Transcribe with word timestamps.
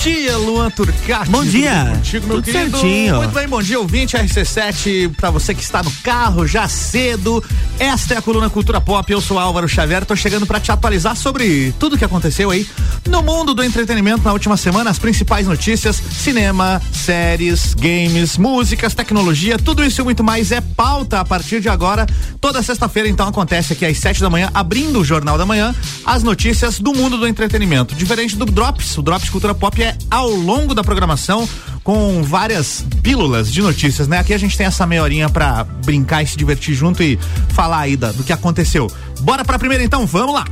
dia, 0.00 0.38
Luan 0.38 0.70
Turcati. 0.70 1.28
Bom 1.28 1.44
dia. 1.44 1.92
Contigo, 1.96 2.26
meu 2.26 2.36
Tudo 2.36 2.44
querido. 2.46 2.78
certinho. 2.78 3.16
Muito 3.16 3.32
bem, 3.32 3.46
bom 3.46 3.62
dia, 3.62 3.78
ouvinte 3.78 4.16
RC7, 4.16 5.14
pra 5.14 5.30
você 5.30 5.54
que 5.54 5.62
está 5.62 5.82
no 5.82 5.90
carro 6.02 6.46
já 6.46 6.66
cedo. 6.68 7.44
Esta 7.78 8.14
é 8.14 8.16
a 8.16 8.22
coluna 8.22 8.48
Cultura 8.48 8.80
Pop. 8.80 9.12
Eu 9.12 9.20
sou 9.20 9.38
Álvaro 9.38 9.68
Xavier, 9.68 10.06
tô 10.06 10.16
chegando 10.16 10.46
pra 10.46 10.58
te 10.58 10.72
atualizar 10.72 11.14
sobre 11.14 11.74
tudo 11.78 11.98
que 11.98 12.04
aconteceu 12.04 12.50
aí 12.50 12.66
no 13.06 13.22
mundo 13.22 13.52
do 13.52 13.62
entretenimento 13.62 14.24
na 14.24 14.32
última 14.32 14.56
semana, 14.56 14.88
as 14.88 14.98
principais 14.98 15.46
notícias, 15.46 15.96
cinema, 15.96 16.80
séries, 16.92 17.74
games, 17.74 18.38
músicas, 18.38 18.94
tecnologia, 18.94 19.58
tudo 19.58 19.84
isso 19.84 20.00
e 20.00 20.04
muito 20.04 20.24
mais 20.24 20.50
é 20.50 20.62
pauta 20.62 21.20
a 21.20 21.24
partir 21.26 21.60
de 21.60 21.68
agora. 21.68 22.06
Toda 22.40 22.62
sexta-feira, 22.62 23.06
então, 23.06 23.28
acontece 23.28 23.74
aqui 23.74 23.84
às 23.84 23.98
sete 23.98 24.22
da 24.22 24.30
manhã, 24.30 24.50
abrindo 24.54 25.00
o 25.00 25.04
Jornal 25.04 25.36
da 25.36 25.44
Manhã, 25.44 25.74
as 26.06 26.22
notícias 26.22 26.78
do 26.78 26.94
mundo 26.94 27.18
do 27.18 27.28
entretenimento. 27.28 27.94
Diferente 27.94 28.34
do 28.34 28.46
Drops, 28.46 28.96
o 28.96 29.02
Drops 29.02 29.28
Cultura 29.28 29.54
Pop 29.54 29.82
é 29.82 29.89
ao 30.10 30.28
longo 30.28 30.74
da 30.74 30.82
programação 30.82 31.48
com 31.82 32.22
várias 32.22 32.84
pílulas 33.02 33.52
de 33.52 33.62
notícias, 33.62 34.06
né? 34.06 34.18
Aqui 34.18 34.34
a 34.34 34.38
gente 34.38 34.56
tem 34.56 34.66
essa 34.66 34.86
meia 34.86 35.02
horinha 35.02 35.28
pra 35.28 35.64
brincar 35.64 36.22
e 36.22 36.26
se 36.26 36.36
divertir 36.36 36.74
junto 36.74 37.02
e 37.02 37.18
falar 37.50 37.80
aí 37.80 37.96
da, 37.96 38.12
do 38.12 38.22
que 38.22 38.32
aconteceu. 38.32 38.90
Bora 39.20 39.44
pra 39.44 39.58
primeira 39.58 39.82
então, 39.82 40.06
vamos 40.06 40.34
lá! 40.34 40.44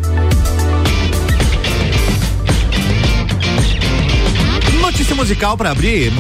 Notícia 4.81 5.15
musical 5.15 5.57
pra 5.57 5.71
abrir, 5.71 6.11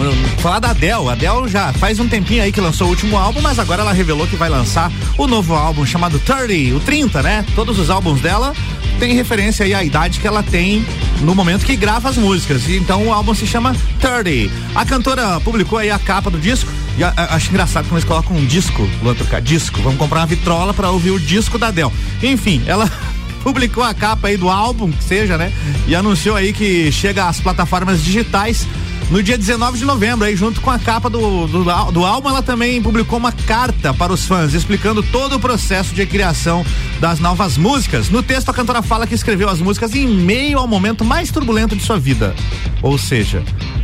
falar 0.41 0.59
da 0.59 0.71
Adele. 0.71 1.09
A 1.09 1.12
Adele 1.12 1.48
já 1.48 1.73
faz 1.73 1.98
um 1.98 2.07
tempinho 2.07 2.43
aí 2.43 2.53
que 2.53 2.61
lançou 2.61 2.87
o 2.87 2.91
último 2.91 3.17
álbum, 3.17 3.41
mas 3.41 3.59
agora 3.59 3.83
ela 3.83 3.93
revelou 3.93 4.27
que 4.27 4.37
vai 4.37 4.48
lançar 4.48 4.93
o 5.17 5.27
novo 5.27 5.55
álbum 5.55 5.87
chamado 5.87 6.19
30, 6.19 6.77
o 6.77 6.81
30, 6.81 7.23
né? 7.23 7.47
Todos 7.55 7.79
os 7.79 7.89
álbuns 7.89 8.21
dela 8.21 8.53
têm 8.98 9.15
referência 9.15 9.65
aí 9.65 9.75
à 9.75 9.83
idade 9.84 10.20
que 10.20 10.27
ela 10.27 10.43
tem 10.43 10.84
no 11.20 11.34
momento 11.34 11.65
que 11.65 11.77
grava 11.77 12.09
as 12.09 12.16
músicas. 12.16 12.69
Então 12.69 13.06
o 13.06 13.12
álbum 13.12 13.34
se 13.34 13.47
chama 13.47 13.75
30. 14.00 14.53
A 14.75 14.84
cantora 14.84 15.41
publicou 15.41 15.78
aí 15.78 15.91
a 15.91 15.98
capa 15.98 16.31
do 16.31 16.39
disco. 16.39 16.70
E 16.97 17.05
a- 17.05 17.12
a- 17.17 17.34
acho 17.36 17.50
engraçado 17.50 17.84
quando 17.84 17.98
eles 17.98 18.05
colocam 18.05 18.36
um 18.36 18.45
disco, 18.45 18.89
Luan 19.03 19.14
Turcati, 19.14 19.47
disco. 19.47 19.81
Vamos 19.83 19.98
comprar 19.98 20.20
uma 20.20 20.27
vitrola 20.27 20.75
pra 20.75 20.91
ouvir 20.91 21.11
o 21.12 21.20
disco 21.20 21.58
da 21.58 21.69
Adele. 21.69 21.92
Enfim, 22.23 22.62
ela 22.67 22.91
publicou 23.42 23.84
a 23.84 23.95
capa 23.95 24.28
aí 24.28 24.36
do 24.36 24.48
álbum, 24.48 24.91
que 24.91 25.05
seja, 25.05 25.39
né? 25.39 25.53
E 25.86 25.95
anunciou 25.95 26.34
aí 26.36 26.53
que 26.53 26.91
chega 26.91 27.28
às 27.28 27.41
plataformas 27.41 28.03
digitais 28.03 28.67
no 29.11 29.23
dia 29.23 29.39
19 29.39 29.78
de 29.78 29.84
novembro, 29.84 30.27
aí 30.27 30.37
junto 30.37 30.61
com 30.61 30.70
a 30.70 30.78
capa 30.78 31.09
do, 31.09 31.47
do, 31.47 31.64
do 31.92 32.05
álbum, 32.05 32.28
ela 32.28 32.42
também 32.42 32.83
publicou 32.83 33.19
uma 33.19 33.33
carta 33.33 33.95
para 33.95 34.12
os 34.12 34.25
fãs, 34.25 34.53
explicando 34.53 35.03
todo 35.03 35.37
o 35.37 35.41
processo 35.41 35.95
de 35.95 36.05
criação 36.05 36.64
das 37.01 37.19
novas 37.19 37.56
músicas. 37.56 38.11
No 38.11 38.23
texto, 38.23 38.51
a 38.51 38.55
cantora 38.55 38.83
fala 38.83 39.06
que 39.06 39.14
escreveu 39.14 39.48
as 39.48 39.61
músicas 39.61 39.95
em 39.95 40.06
meio 40.06 40.59
ao 40.59 40.67
momento 40.67 41.05
mais 41.05 41.31
turbulento 41.31 41.75
de 41.75 41.83
sua 41.83 41.98
vida. 41.98 42.34
Ou 42.83 42.98
seja, 42.98 43.42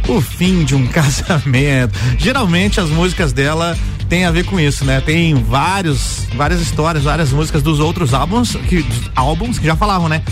o 0.08 0.20
fim 0.20 0.64
de 0.64 0.74
um 0.74 0.86
casamento. 0.88 1.98
Geralmente 2.18 2.78
as 2.78 2.90
músicas 2.90 3.32
dela 3.32 3.76
têm 4.08 4.26
a 4.26 4.30
ver 4.30 4.44
com 4.44 4.60
isso, 4.60 4.84
né? 4.84 5.00
Tem 5.00 5.34
vários, 5.34 6.26
várias 6.36 6.60
histórias, 6.60 7.04
várias 7.04 7.30
músicas 7.30 7.62
dos 7.62 7.80
outros 7.80 8.12
álbuns 8.12 8.56
que, 8.68 8.84
álbuns 9.16 9.58
que 9.58 9.66
já 9.66 9.74
falavam, 9.74 10.08
né? 10.08 10.22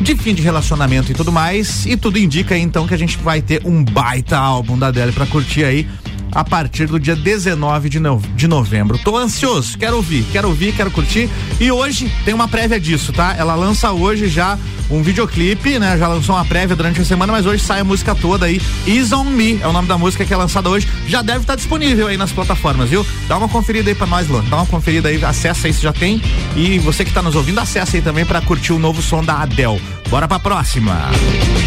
De 0.00 0.14
fim 0.16 0.34
de 0.34 0.42
relacionamento 0.42 1.10
e 1.10 1.14
tudo 1.14 1.32
mais. 1.32 1.84
E 1.86 1.96
tudo 1.96 2.18
indica 2.18 2.56
então 2.56 2.86
que 2.86 2.94
a 2.94 2.98
gente 2.98 3.18
vai 3.18 3.42
ter 3.42 3.62
um 3.64 3.84
baita 3.84 4.38
álbum 4.38 4.78
da 4.78 4.88
Adele 4.88 5.12
pra 5.12 5.26
curtir 5.26 5.64
aí 5.64 5.88
a 6.32 6.44
partir 6.44 6.86
do 6.86 6.98
dia 7.00 7.16
19 7.16 7.88
de, 7.88 7.98
no- 8.00 8.22
de 8.34 8.46
novembro. 8.48 8.98
Tô 8.98 9.16
ansioso, 9.16 9.76
quero 9.78 9.96
ouvir, 9.96 10.24
quero 10.32 10.48
ouvir, 10.48 10.72
quero 10.74 10.90
curtir. 10.90 11.28
E 11.60 11.70
hoje 11.70 12.10
tem 12.24 12.34
uma 12.34 12.48
prévia 12.48 12.78
disso, 12.80 13.12
tá? 13.12 13.34
Ela 13.36 13.54
lança 13.54 13.90
hoje 13.92 14.28
já 14.28 14.58
um 14.90 15.02
videoclipe, 15.02 15.78
né? 15.78 15.98
Já 15.98 16.08
lançou 16.08 16.34
uma 16.34 16.44
prévia 16.44 16.74
durante 16.74 17.00
a 17.00 17.04
semana, 17.04 17.32
mas 17.32 17.44
hoje 17.44 17.62
sai 17.62 17.80
a 17.80 17.84
música 17.84 18.14
toda 18.14 18.46
aí. 18.46 18.60
Is 18.86 19.12
On 19.12 19.24
Me 19.24 19.58
é 19.62 19.66
o 19.68 19.72
nome 19.72 19.86
da 19.88 19.98
música 19.98 20.24
que 20.24 20.32
é 20.32 20.36
lançada 20.36 20.68
hoje. 20.68 20.88
Já 21.06 21.20
deve 21.20 21.40
estar 21.40 21.56
disponível 21.56 22.06
aí 22.06 22.16
nas 22.16 22.32
plataformas, 22.32 22.88
viu? 22.88 23.04
Dá 23.28 23.36
uma 23.36 23.48
conferida 23.48 23.90
aí 23.90 23.94
pra 23.94 24.06
nós, 24.06 24.28
Luan. 24.28 24.42
Dá 24.44 24.56
uma 24.56 24.66
conferida 24.66 25.08
aí, 25.10 25.22
acessa 25.24 25.66
aí 25.66 25.72
se 25.74 25.82
já 25.82 25.92
tem. 25.92 26.22
E 26.56 26.78
você 26.78 27.04
que 27.04 27.12
tá 27.12 27.20
nos 27.22 27.34
ouvindo, 27.36 27.58
acessa 27.60 27.96
aí 27.96 28.02
também 28.02 28.24
pra 28.24 28.40
curtir 28.40 28.72
o 28.72 28.78
novo 28.78 29.02
som 29.02 29.22
da 29.22 29.42
Adele. 29.42 29.80
Bora 30.08 30.26
pra 30.26 30.38
próxima. 30.38 31.10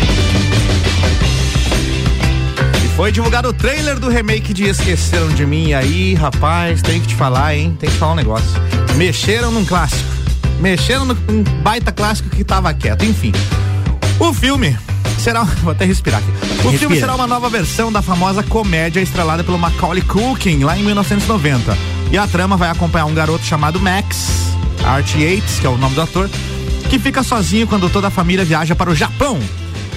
E 0.10 0.11
foi 3.02 3.12
divulgado 3.12 3.50
o 3.50 3.54
trailer 3.54 4.00
do 4.00 4.10
remake 4.10 4.54
de 4.54 4.66
Esqueceram 4.66 5.30
de 5.30 5.44
Mim. 5.44 5.70
E 5.70 5.74
aí, 5.74 6.14
rapaz, 6.14 6.84
tem 6.84 7.02
que 7.02 7.08
te 7.08 7.16
falar, 7.16 7.56
hein? 7.56 7.76
Tem 7.80 7.90
que 7.90 7.96
te 7.96 8.00
falar 8.00 8.12
um 8.12 8.16
negócio. 8.16 8.52
Mexeram 8.96 9.50
num 9.50 9.66
clássico. 9.66 10.08
Mexeram 10.60 11.06
num 11.06 11.16
baita 11.64 11.92
clássico 11.92 12.30
que 12.30 12.44
tava 12.44 12.72
quieto. 12.76 13.04
Enfim. 13.04 13.32
O 14.20 14.32
filme 14.32 14.78
será. 15.18 15.42
Vou 15.66 15.72
até 15.72 15.84
respirar 15.84 16.22
aqui. 16.22 16.30
O 16.60 16.62
filme 16.62 16.74
Respira. 16.74 17.00
será 17.00 17.16
uma 17.16 17.26
nova 17.26 17.50
versão 17.50 17.92
da 17.92 18.04
famosa 18.04 18.44
comédia 18.44 19.02
estrelada 19.02 19.44
pelo 19.44 19.58
Macaulay 19.58 20.04
Culkin 20.04 20.64
lá 20.64 20.78
em 20.78 20.84
1990. 20.84 21.76
E 22.12 22.20
a 22.20 22.28
trama 22.28 22.56
vai 22.56 22.70
acompanhar 22.70 23.06
um 23.06 23.16
garoto 23.16 23.44
chamado 23.44 23.80
Max, 23.80 24.54
Art 24.86 25.16
Yates, 25.16 25.60
que 25.60 25.66
é 25.66 25.70
o 25.72 25.76
nome 25.76 25.96
do 25.96 26.02
ator, 26.04 26.30
que 26.88 27.00
fica 27.00 27.24
sozinho 27.24 27.66
quando 27.66 27.90
toda 27.90 28.10
a 28.10 28.12
família 28.12 28.46
viaja 28.46 28.76
para 28.76 28.92
o 28.92 28.96
Japão. 28.96 29.40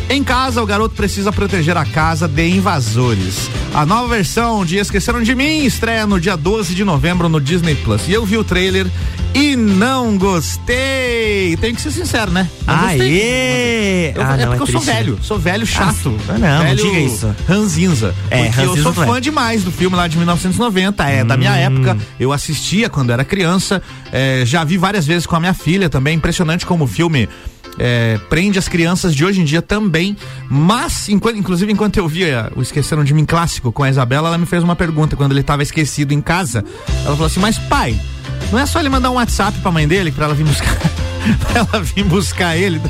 Em 0.09 0.23
casa, 0.23 0.63
o 0.63 0.67
garoto 0.67 0.95
precisa 0.95 1.33
proteger 1.33 1.77
a 1.77 1.85
casa 1.85 2.29
de 2.29 2.47
invasores. 2.47 3.51
A 3.75 3.87
nova 3.87 4.15
versão 4.15 4.65
de 4.65 4.77
Esqueceram 4.77 5.23
de 5.23 5.35
Mim 5.35 5.65
estreia 5.65 6.07
no 6.07 6.21
dia 6.21 6.37
12 6.37 6.75
de 6.75 6.85
novembro 6.85 7.29
no 7.29 7.41
Disney 7.41 7.75
Plus. 7.75 8.07
E 8.07 8.13
eu 8.13 8.25
vi 8.25 8.37
o 8.37 8.45
trailer 8.45 8.87
e 9.35 9.57
não 9.57 10.17
gostei. 10.17 11.57
Tenho 11.57 11.75
que 11.75 11.81
ser 11.81 11.91
sincero, 11.91 12.31
né? 12.31 12.49
Não. 12.67 12.75
Aê! 12.75 14.13
Eu, 14.15 14.23
ah, 14.23 14.37
é 14.39 14.47
não, 14.47 14.57
porque 14.57 14.63
eu 14.63 14.67
sou 14.67 14.81
velho, 14.81 15.19
sou 15.23 15.39
velho 15.39 15.67
chato. 15.67 16.15
Ah, 16.29 16.39
não, 16.39 16.59
não 16.59 16.65
velho 16.65 16.85
diga 16.85 16.99
isso. 17.01 17.35
Ranzinza. 17.49 18.15
É, 18.31 18.45
porque 18.45 18.61
eu 18.61 18.69
ranzinza 18.69 18.93
sou 18.93 19.03
é. 19.03 19.07
fã 19.07 19.21
demais 19.21 19.65
do 19.65 19.73
filme 19.73 19.97
lá 19.97 20.07
de 20.07 20.17
1990, 20.19 21.03
é 21.09 21.25
da 21.25 21.35
Hum. 21.35 21.39
minha 21.39 21.57
época. 21.57 21.97
Eu 22.21 22.33
assistia 22.33 22.89
quando 22.91 23.11
era 23.11 23.25
criança, 23.25 23.83
é, 24.13 24.43
já 24.45 24.63
vi 24.63 24.77
várias 24.77 25.07
vezes 25.07 25.27
com 25.27 25.35
a 25.35 25.41
minha 25.41 25.55
filha 25.55 25.89
também. 25.89 26.15
Impressionante 26.15 26.65
como 26.67 26.85
o 26.85 26.87
filme. 26.87 27.29
É, 27.79 28.19
prende 28.29 28.59
as 28.59 28.69
crianças 28.69 29.15
de 29.15 29.25
hoje 29.25 29.41
em 29.41 29.45
dia 29.45 29.61
também, 29.63 30.17
mas 30.49 31.09
enquanto- 31.09 31.37
inclusive 31.39 31.73
enquanto 31.73 31.97
eu 31.97 32.07
via 32.09 32.51
o 32.57 32.63
Esqueceram 32.63 33.03
de 33.05 33.13
Mim 33.15 33.25
clássico 33.25 33.73
com 33.73 33.83
a 33.83 33.91
Isabela, 33.91 34.29
ela 34.29 34.39
me 34.39 34.47
fez 34.47 34.63
uma 34.63 34.77
pergunta 34.77 35.17
quando 35.17 35.33
ele 35.33 35.41
estava 35.41 35.63
esquecido 35.63 36.13
em 36.13 36.21
casa. 36.21 36.65
Ela 37.05 37.13
falou 37.17 37.27
assim: 37.27 37.41
"Mas 37.41 37.59
pai, 37.59 37.99
não 38.53 38.59
é 38.59 38.67
só 38.67 38.81
ele 38.81 38.89
mandar 38.89 39.11
um 39.11 39.15
WhatsApp 39.15 39.59
pra 39.61 39.71
mãe 39.71 39.87
dele 39.89 40.11
pra 40.13 40.27
ela 40.27 40.35
vir 40.35 40.45
buscar, 40.45 40.77
ela 41.55 41.83
vir 41.83 42.05
buscar 42.05 42.57
ele?" 42.57 42.81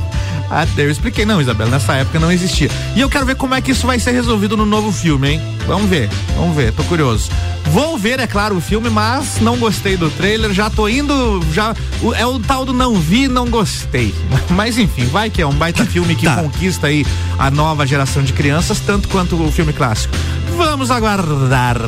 Ah, 0.50 0.66
eu 0.76 0.90
expliquei, 0.90 1.24
não, 1.24 1.40
Isabela, 1.40 1.70
nessa 1.70 1.94
época 1.94 2.20
não 2.20 2.30
existia. 2.30 2.68
E 2.94 3.00
eu 3.00 3.08
quero 3.08 3.24
ver 3.24 3.34
como 3.34 3.54
é 3.54 3.60
que 3.62 3.70
isso 3.72 3.86
vai 3.86 3.98
ser 3.98 4.12
resolvido 4.12 4.56
no 4.56 4.66
novo 4.66 4.92
filme, 4.92 5.30
hein? 5.32 5.40
Vamos 5.66 5.88
ver, 5.88 6.08
vamos 6.36 6.54
ver, 6.54 6.70
tô 6.72 6.84
curioso. 6.84 7.30
Vou 7.74 7.98
ver, 7.98 8.20
é 8.20 8.26
claro, 8.28 8.56
o 8.56 8.60
filme, 8.60 8.88
mas 8.88 9.40
não 9.40 9.56
gostei 9.58 9.96
do 9.96 10.08
trailer, 10.08 10.52
já 10.52 10.70
tô 10.70 10.86
indo, 10.86 11.44
já, 11.52 11.74
é 12.16 12.24
o 12.24 12.38
tal 12.38 12.64
do 12.64 12.72
não 12.72 12.94
vi, 12.94 13.26
não 13.26 13.50
gostei. 13.50 14.14
Mas 14.50 14.78
enfim, 14.78 15.06
vai 15.06 15.28
que 15.28 15.42
é 15.42 15.46
um 15.46 15.52
baita 15.52 15.84
filme 15.84 16.14
que 16.14 16.24
Tá. 16.24 16.36
conquista 16.36 16.86
aí 16.86 17.04
a 17.36 17.50
nova 17.50 17.84
geração 17.84 18.22
de 18.22 18.32
crianças, 18.32 18.78
tanto 18.78 19.08
quanto 19.08 19.34
o 19.34 19.50
filme 19.50 19.72
clássico. 19.72 20.14
Vamos 20.56 20.88
aguardar. 20.92 21.78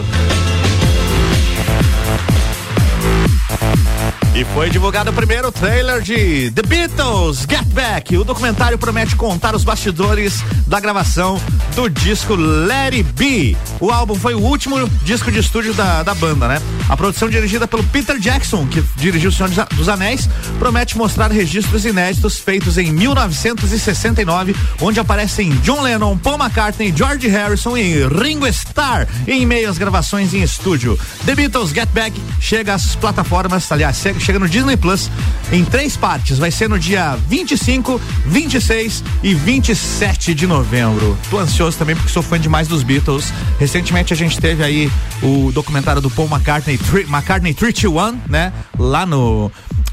E 4.37 4.45
foi 4.53 4.69
divulgado 4.69 5.11
o 5.11 5.15
primeiro 5.15 5.51
trailer 5.51 6.03
de 6.03 6.51
The 6.51 6.61
Beatles 6.61 7.47
Get 7.49 7.65
Back. 7.69 8.19
O 8.19 8.23
documentário 8.23 8.77
promete 8.77 9.17
contar 9.17 9.55
os 9.55 9.65
bastidores 9.65 10.45
da 10.67 10.79
gravação 10.79 11.41
do 11.75 11.89
disco 11.89 12.35
Let 12.35 12.93
It 12.93 13.13
Be. 13.15 13.57
O 13.81 13.91
álbum 13.91 14.15
foi 14.15 14.35
o 14.35 14.41
último 14.41 14.87
disco 15.05 15.33
de 15.33 15.39
estúdio 15.39 15.73
da, 15.73 16.03
da 16.03 16.15
banda, 16.15 16.49
né? 16.49 16.61
A 16.87 16.95
produção 16.95 17.31
dirigida 17.31 17.67
pelo 17.67 17.83
Peter 17.85 18.19
Jackson, 18.19 18.67
que 18.67 18.85
dirigiu 18.97 19.31
O 19.31 19.33
Senhor 19.33 19.51
dos 19.75 19.89
Anéis, 19.89 20.29
promete 20.59 20.99
mostrar 20.99 21.31
registros 21.31 21.87
inéditos 21.87 22.39
feitos 22.39 22.77
em 22.77 22.93
1969, 22.93 24.55
onde 24.83 25.01
aparecem 25.01 25.49
John 25.63 25.81
Lennon, 25.81 26.19
Paul 26.19 26.37
McCartney, 26.37 26.93
George 26.95 27.27
Harrison 27.27 27.75
e 27.75 28.07
Ringo 28.07 28.47
Starr 28.49 29.09
em 29.27 29.47
meio 29.47 29.71
às 29.71 29.79
gravações 29.79 30.35
em 30.35 30.43
estúdio. 30.43 30.99
The 31.25 31.35
Beatles 31.35 31.71
Get 31.71 31.89
Back 31.95 32.21
chega 32.39 32.75
às 32.75 32.95
plataformas, 32.95 33.73
aliás, 33.73 33.97
chega 33.97 34.26
chega 34.27 34.41
no 34.41 34.49
Disney 34.49 34.77
Plus 34.77 35.09
em 35.53 35.65
três 35.65 35.97
partes. 35.97 36.37
Vai 36.37 36.51
ser 36.51 36.69
no 36.69 36.81
dia 36.81 37.17
25, 37.29 38.01
26 38.27 39.05
e 39.23 39.35
27 39.35 40.35
de 40.35 40.49
novembro. 40.49 41.17
Tô 41.31 41.39
ansioso 41.39 41.79
também 41.79 41.95
porque 41.95 42.11
sou 42.11 42.25
fã 42.25 42.39
demais 42.39 42.67
dos 42.67 42.83
Beatles. 42.83 43.33
Recentemente 43.61 44.13
a 44.13 44.17
gente 44.17 44.41
teve 44.41 44.65
aí 44.65 44.91
o 45.23 45.53
documentário 45.53 46.03
do 46.03 46.11
Paul 46.11 46.29
McCartney, 46.29 46.77
McCartney 47.09 47.55
321, 47.55 48.19
né? 48.29 48.53
Lá 48.77 49.07
no 49.07 49.51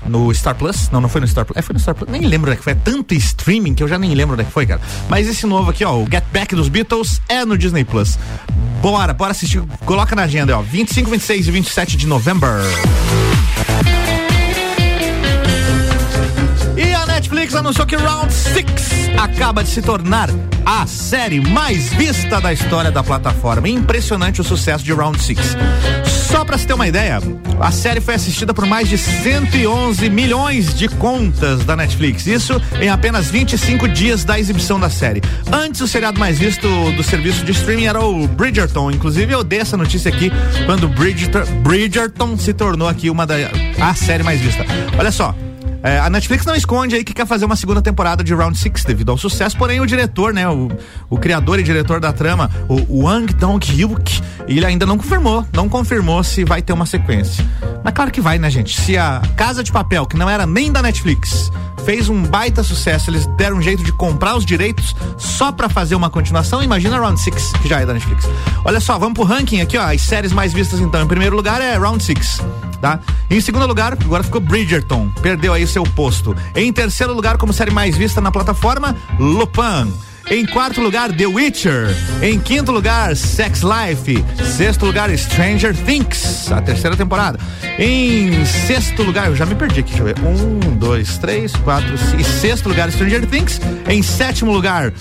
no 0.07 0.33
Star 0.33 0.55
Plus. 0.55 0.89
Não, 0.91 0.99
não 0.99 1.07
foi 1.07 1.21
no 1.21 1.27
Star 1.27 1.45
Plus. 1.45 1.55
É, 1.55 1.61
foi 1.61 1.73
no 1.73 1.79
Star 1.79 1.93
Plus. 1.93 2.09
Nem 2.09 2.21
lembro 2.21 2.49
onde 2.49 2.55
é 2.55 2.57
que 2.57 2.63
foi. 2.63 2.73
É 2.73 2.75
tanto 2.75 3.13
streaming 3.13 3.75
que 3.75 3.83
eu 3.83 3.87
já 3.87 3.99
nem 3.99 4.15
lembro 4.15 4.33
onde 4.33 4.41
é 4.41 4.45
que 4.45 4.51
foi, 4.51 4.65
cara. 4.65 4.81
Mas 5.07 5.27
esse 5.27 5.45
novo 5.45 5.69
aqui, 5.69 5.85
ó, 5.85 5.95
o 5.95 6.07
Get 6.09 6.23
Back 6.33 6.55
dos 6.55 6.69
Beatles 6.69 7.21
é 7.29 7.45
no 7.45 7.55
Disney 7.55 7.83
Plus. 7.83 8.17
Bora, 8.81 9.13
bora 9.13 9.31
assistir. 9.31 9.61
Coloca 9.85 10.15
na 10.15 10.23
agenda, 10.23 10.57
ó. 10.57 10.61
25, 10.63 11.11
26 11.11 11.47
e 11.47 11.51
27 11.51 11.97
de 11.97 12.07
novembro. 12.07 12.49
Netflix 17.23 17.55
anunciou 17.55 17.87
que 17.87 17.95
Round 17.95 18.33
6 18.33 18.65
acaba 19.17 19.63
de 19.63 19.69
se 19.69 19.81
tornar 19.81 20.29
a 20.65 20.85
série 20.85 21.39
mais 21.39 21.87
vista 21.93 22.41
da 22.41 22.51
história 22.51 22.91
da 22.91 23.01
plataforma. 23.01 23.69
Impressionante 23.69 24.41
o 24.41 24.43
sucesso 24.43 24.83
de 24.83 24.91
Round 24.91 25.17
6. 25.23 25.39
Só 26.05 26.43
para 26.43 26.57
se 26.57 26.67
ter 26.67 26.73
uma 26.73 26.85
ideia, 26.85 27.21
a 27.61 27.71
série 27.71 28.01
foi 28.01 28.15
assistida 28.15 28.53
por 28.53 28.65
mais 28.65 28.89
de 28.89 28.97
111 28.97 30.09
milhões 30.09 30.75
de 30.75 30.89
contas 30.89 31.63
da 31.63 31.77
Netflix. 31.77 32.27
Isso 32.27 32.61
em 32.81 32.89
apenas 32.89 33.31
25 33.31 33.87
dias 33.87 34.25
da 34.25 34.37
exibição 34.37 34.77
da 34.77 34.89
série. 34.89 35.21
Antes, 35.49 35.79
o 35.79 35.87
seriado 35.87 36.19
mais 36.19 36.37
visto 36.37 36.67
do 36.91 37.03
serviço 37.03 37.45
de 37.45 37.53
streaming 37.53 37.85
era 37.85 38.03
o 38.03 38.27
Bridgerton. 38.27 38.91
Inclusive, 38.91 39.31
eu 39.31 39.45
dei 39.45 39.59
essa 39.59 39.77
notícia 39.77 40.09
aqui 40.09 40.29
quando 40.65 40.89
Bridgerton, 40.89 41.45
Bridgerton 41.61 42.37
se 42.37 42.53
tornou 42.53 42.89
aqui 42.89 43.09
uma 43.09 43.25
da 43.25 43.35
a 43.79 43.95
série 43.95 44.23
mais 44.23 44.41
vista. 44.41 44.65
Olha 44.99 45.11
só, 45.11 45.33
é, 45.83 45.99
a 45.99 46.09
Netflix 46.09 46.45
não 46.45 46.55
esconde 46.55 46.95
aí 46.95 47.03
que 47.03 47.13
quer 47.13 47.27
fazer 47.27 47.45
uma 47.45 47.55
segunda 47.55 47.81
temporada 47.81 48.23
de 48.23 48.33
Round 48.33 48.57
Six 48.57 48.85
devido 48.85 49.11
ao 49.11 49.17
sucesso, 49.17 49.57
porém 49.57 49.81
o 49.81 49.85
diretor, 49.85 50.33
né, 50.33 50.47
o, 50.47 50.69
o 51.09 51.17
criador 51.17 51.59
e 51.59 51.63
diretor 51.63 51.99
da 51.99 52.13
trama, 52.13 52.49
o 52.69 53.03
Wang 53.03 53.33
Dong-hyuk, 53.33 54.21
ele 54.47 54.65
ainda 54.65 54.85
não 54.85 54.97
confirmou, 54.97 55.45
não 55.53 55.67
confirmou 55.67 56.23
se 56.23 56.43
vai 56.45 56.61
ter 56.61 56.73
uma 56.73 56.85
sequência. 56.85 57.45
Mas 57.83 57.93
claro 57.93 58.11
que 58.11 58.21
vai, 58.21 58.39
né, 58.39 58.49
gente? 58.49 58.79
Se 58.79 58.97
a 58.97 59.21
Casa 59.35 59.63
de 59.63 59.71
Papel, 59.71 60.05
que 60.05 60.15
não 60.15 60.29
era 60.29 60.45
nem 60.45 60.71
da 60.71 60.81
Netflix, 60.81 61.51
fez 61.85 62.09
um 62.09 62.23
baita 62.23 62.63
sucesso, 62.63 63.09
eles 63.09 63.25
deram 63.37 63.57
um 63.57 63.61
jeito 63.61 63.83
de 63.83 63.91
comprar 63.91 64.35
os 64.35 64.45
direitos 64.45 64.95
só 65.17 65.51
para 65.51 65.69
fazer 65.69 65.95
uma 65.95 66.09
continuação, 66.09 66.63
imagina 66.63 66.99
Round 66.99 67.19
Six, 67.19 67.51
que 67.61 67.67
já 67.67 67.81
é 67.81 67.85
da 67.85 67.93
Netflix. 67.93 68.27
Olha 68.63 68.79
só, 68.79 68.97
vamos 68.97 69.13
pro 69.13 69.23
ranking 69.23 69.61
aqui, 69.61 69.77
ó, 69.77 69.83
as 69.83 70.01
séries 70.01 70.31
mais 70.31 70.53
vistas 70.53 70.79
então. 70.79 71.01
Em 71.01 71.07
primeiro 71.07 71.35
lugar 71.35 71.61
é 71.61 71.75
Round 71.77 72.03
Six 72.03 72.41
tá? 72.83 72.99
Em 73.29 73.39
segundo 73.39 73.65
lugar, 73.65 73.93
agora 73.93 74.23
ficou 74.23 74.41
Bridgerton, 74.41 75.09
perdeu 75.21 75.53
aí 75.53 75.65
seu 75.65 75.83
posto. 75.83 76.35
Em 76.53 76.71
terceiro 76.73 77.13
lugar, 77.13 77.37
como 77.37 77.53
série 77.53 77.71
mais 77.71 77.95
vista 77.95 78.19
na 78.19 78.29
plataforma, 78.29 78.93
Lupin. 79.17 80.12
Em 80.29 80.45
quarto 80.45 80.81
lugar, 80.81 81.11
The 81.11 81.25
Witcher. 81.25 81.95
Em 82.21 82.39
quinto 82.39 82.71
lugar, 82.71 83.15
Sex 83.15 83.61
Life. 83.61 84.23
Sexto 84.43 84.85
lugar, 84.85 85.15
Stranger 85.17 85.75
Things, 85.75 86.51
a 86.51 86.61
terceira 86.61 86.95
temporada. 86.95 87.37
Em 87.77 88.45
sexto 88.45 89.03
lugar, 89.03 89.27
eu 89.27 89.35
já 89.35 89.45
me 89.45 89.55
perdi 89.55 89.81
aqui, 89.81 89.89
deixa 89.95 90.01
eu 90.01 90.05
ver. 90.05 90.15
Um, 90.19 90.75
dois, 90.77 91.17
três, 91.17 91.55
quatro, 91.57 91.97
cinco. 91.97 92.23
Sexto 92.23 92.69
lugar, 92.69 92.91
Stranger 92.91 93.25
Things. 93.27 93.59
Em 93.87 94.01
sétimo 94.01 94.51
lugar, 94.51 94.93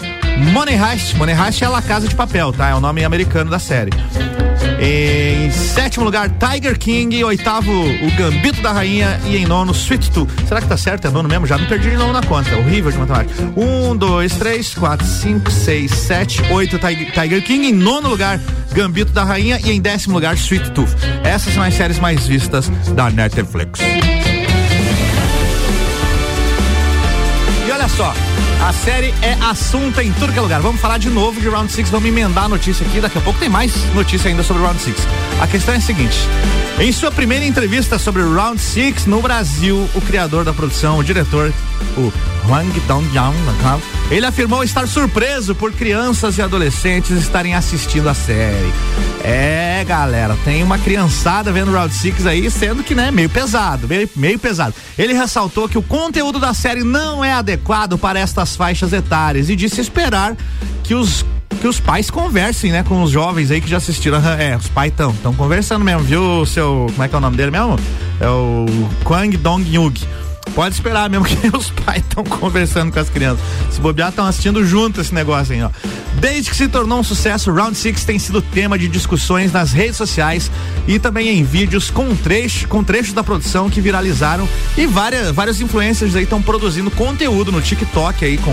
Money 0.53 0.75
Heist. 0.75 1.15
Money 1.17 1.35
Heist 1.35 1.63
é 1.63 1.69
La 1.69 1.83
Casa 1.83 2.09
de 2.09 2.15
Papel, 2.15 2.53
tá? 2.53 2.69
É 2.71 2.75
o 2.75 2.81
nome 2.81 3.05
americano 3.05 3.51
da 3.51 3.59
série. 3.59 3.91
Em 4.85 5.49
sétimo 5.53 6.05
lugar, 6.05 6.29
Tiger 6.29 6.77
King. 6.77 7.23
Oitavo, 7.23 7.71
o 7.71 8.11
Gambito 8.17 8.61
da 8.61 8.73
Rainha. 8.73 9.21
E 9.25 9.37
em 9.37 9.47
nono, 9.47 9.71
Sweet 9.73 10.11
Tooth. 10.11 10.29
Será 10.49 10.61
que 10.61 10.67
tá 10.67 10.77
certo? 10.77 11.07
É 11.07 11.11
nono 11.11 11.29
mesmo? 11.29 11.47
Já 11.47 11.57
me 11.57 11.67
perdi 11.67 11.91
de 11.91 11.97
novo 11.97 12.13
na 12.13 12.21
conta. 12.21 12.57
Horrível 12.57 12.91
de 12.91 12.99
matemática. 12.99 13.45
Um, 13.57 13.97
dois, 13.97 14.35
três, 14.35 14.75
quatro, 14.75 15.07
cinco, 15.07 15.53
seis, 15.53 15.93
sete, 15.93 16.43
oito, 16.51 16.81
Tiger 16.81 17.45
King. 17.45 17.69
Em 17.69 17.73
nono 17.73 18.09
lugar, 18.09 18.41
Gambito 18.73 19.13
da 19.13 19.23
Rainha. 19.23 19.61
E 19.65 19.71
em 19.71 19.81
décimo 19.81 20.15
lugar, 20.15 20.35
Sweet 20.35 20.73
Tooth. 20.73 20.91
Essas 21.23 21.55
são 21.55 21.63
as 21.63 21.75
séries 21.75 22.01
mais 22.01 22.27
vistas 22.27 22.69
da 22.97 23.09
Netflix. 23.09 23.79
E 27.69 27.71
olha 27.71 27.89
só. 27.89 28.13
A 28.63 28.73
série 28.73 29.13
é 29.23 29.33
assunto 29.41 30.01
em 30.01 30.13
tudo 30.13 30.33
que 30.33 30.39
é 30.39 30.41
lugar. 30.41 30.61
Vamos 30.61 30.81
falar 30.81 30.97
de 30.97 31.11
novo 31.11 31.41
de 31.41 31.49
Round 31.49 31.71
6, 31.71 31.91
vamos 31.91 32.09
emendar 32.09 32.45
a 32.45 32.49
notícia 32.49 32.87
aqui. 32.87 33.01
Daqui 33.01 33.19
a 33.19 33.21
pouco 33.21 33.37
tem 33.41 33.49
mais 33.49 33.75
notícia 33.93 34.31
ainda 34.31 34.45
sobre 34.45 34.63
Round 34.63 34.81
6. 34.81 34.97
A 35.41 35.49
questão 35.49 35.75
é 35.75 35.79
a 35.79 35.81
seguinte: 35.81 36.17
em 36.79 36.93
sua 36.93 37.11
primeira 37.11 37.45
entrevista 37.45 37.99
sobre 37.99 38.23
Round 38.23 38.61
6 38.61 39.07
no 39.07 39.21
Brasil, 39.21 39.91
o 39.97 40.01
criador 40.01 40.45
da 40.45 40.53
produção, 40.53 40.99
o 40.99 41.03
diretor, 41.03 41.53
o 41.97 42.13
Hwang 42.49 42.81
Dong-yang, 42.81 43.37
ele 44.11 44.27
afirmou 44.27 44.63
estar 44.63 44.87
surpreso 44.87 45.55
por 45.55 45.73
crianças 45.73 46.39
e 46.39 46.43
adolescentes 46.43 47.11
estarem 47.13 47.55
assistindo 47.55 48.09
a 48.09 48.15
série. 48.15 48.73
É, 49.25 49.85
galera, 49.87 50.37
tem 50.45 50.63
uma 50.63 50.79
criançada 50.79 51.53
vendo 51.53 51.73
Round 51.73 51.95
6 51.95 52.27
aí, 52.27 52.51
sendo 52.51 52.83
que, 52.83 52.95
né, 52.95 53.11
meio 53.11 53.29
pesado, 53.29 53.87
meio, 53.87 54.09
meio 54.17 54.39
pesado. 54.39 54.75
Ele 54.99 55.13
ressaltou 55.13 55.69
que 55.69 55.79
o 55.79 55.83
conteúdo 55.83 56.39
da 56.39 56.53
série 56.53 56.83
não 56.83 57.25
é 57.25 57.33
adequado 57.33 57.97
para 57.97 58.19
estas 58.19 58.57
faixas 58.57 58.93
etárias 58.93 59.49
e 59.49 59.57
disse 59.57 59.81
esperar 59.81 60.37
que 60.83 60.95
os 60.95 61.25
que 61.61 61.69
os 61.69 61.79
pais 61.79 62.11
conversem, 62.11 62.73
né, 62.73 62.83
com 62.83 63.03
os 63.03 63.11
jovens 63.11 63.51
aí 63.51 63.61
que 63.61 63.69
já 63.69 63.77
assistiram. 63.77 64.19
É, 64.39 64.57
os 64.57 64.69
pais 64.69 64.91
estão 64.91 65.11
estão 65.13 65.33
conversando 65.33 65.85
mesmo, 65.85 66.03
viu, 66.03 66.45
seu, 66.45 66.87
como 66.91 67.03
é 67.05 67.09
que 67.09 67.15
é 67.15 67.19
o 67.19 67.21
nome 67.21 67.37
dele 67.37 67.53
mesmo? 67.53 67.79
É 68.21 68.29
o 68.29 68.67
Kwang 69.05 69.37
Dong 69.37 69.73
Yug. 69.73 70.03
Pode 70.55 70.75
esperar 70.75 71.09
mesmo 71.09 71.25
que 71.25 71.49
os 71.57 71.71
pais 71.71 72.03
estão 72.03 72.25
conversando 72.25 72.93
com 72.93 72.99
as 72.99 73.09
crianças. 73.09 73.45
Se 73.71 73.81
bobear, 73.81 74.11
estão 74.11 74.27
assistindo 74.27 74.65
junto 74.65 75.01
esse 75.01 75.15
negócio 75.15 75.55
aí, 75.55 75.63
ó. 75.63 75.71
Desde 76.21 76.51
que 76.51 76.57
se 76.57 76.69
tornou 76.69 77.01
um 77.01 77.03
sucesso, 77.03 77.51
Round 77.51 77.77
Six 77.77 78.05
tem 78.05 78.19
sido 78.19 78.43
tema 78.43 78.79
de 78.79 78.87
discussões 78.87 79.53
nas 79.53 79.73
redes 79.73 79.97
sociais 79.97 80.51
e 80.87 80.99
também 80.99 81.29
em 81.29 81.43
vídeos 81.43 81.91
com, 81.91 82.15
trecho, 82.15 82.69
com 82.69 82.85
trechos 82.85 83.13
da 83.13 83.25
produção 83.25 83.71
que 83.71 83.81
viralizaram 83.81 84.49
e 84.77 84.87
várias, 84.87 85.31
vários 85.31 85.61
influencers 85.61 86.15
aí 86.15 86.25
estão 86.25 86.43
produzindo 86.43 86.91
conteúdo 86.91 87.51
no 87.51 87.61
TikTok 87.61 88.25
aí 88.25 88.37
com, 88.37 88.53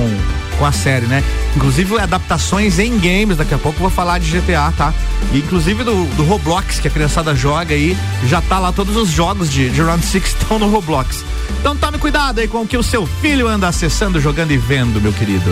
com 0.59 0.65
a 0.65 0.71
série, 0.71 1.05
né? 1.07 1.23
Inclusive 1.55 1.97
adaptações 1.97 2.77
em 2.77 2.99
games, 2.99 3.37
daqui 3.37 3.53
a 3.53 3.57
pouco 3.57 3.79
vou 3.79 3.89
falar 3.89 4.19
de 4.19 4.29
GTA, 4.29 4.71
tá? 4.77 4.93
E 5.31 5.39
inclusive 5.39 5.83
do, 5.83 6.05
do 6.15 6.23
Roblox, 6.23 6.79
que 6.79 6.87
a 6.87 6.91
criançada 6.91 7.33
joga 7.33 7.73
aí, 7.73 7.97
já 8.25 8.41
tá 8.41 8.59
lá 8.59 8.71
todos 8.71 8.95
os 8.97 9.09
jogos 9.09 9.49
de, 9.49 9.69
de 9.69 9.81
Round 9.81 10.05
Six 10.05 10.35
estão 10.37 10.59
no 10.59 10.69
Roblox. 10.69 11.23
Então 11.59 11.75
tome 11.75 11.97
cuidado 11.97 12.39
aí 12.39 12.47
com 12.47 12.61
o 12.61 12.67
que 12.67 12.77
o 12.77 12.83
seu 12.83 13.07
filho 13.07 13.47
anda 13.47 13.67
acessando, 13.67 14.19
jogando 14.19 14.51
e 14.51 14.57
vendo, 14.57 15.01
meu 15.01 15.13
querido. 15.13 15.49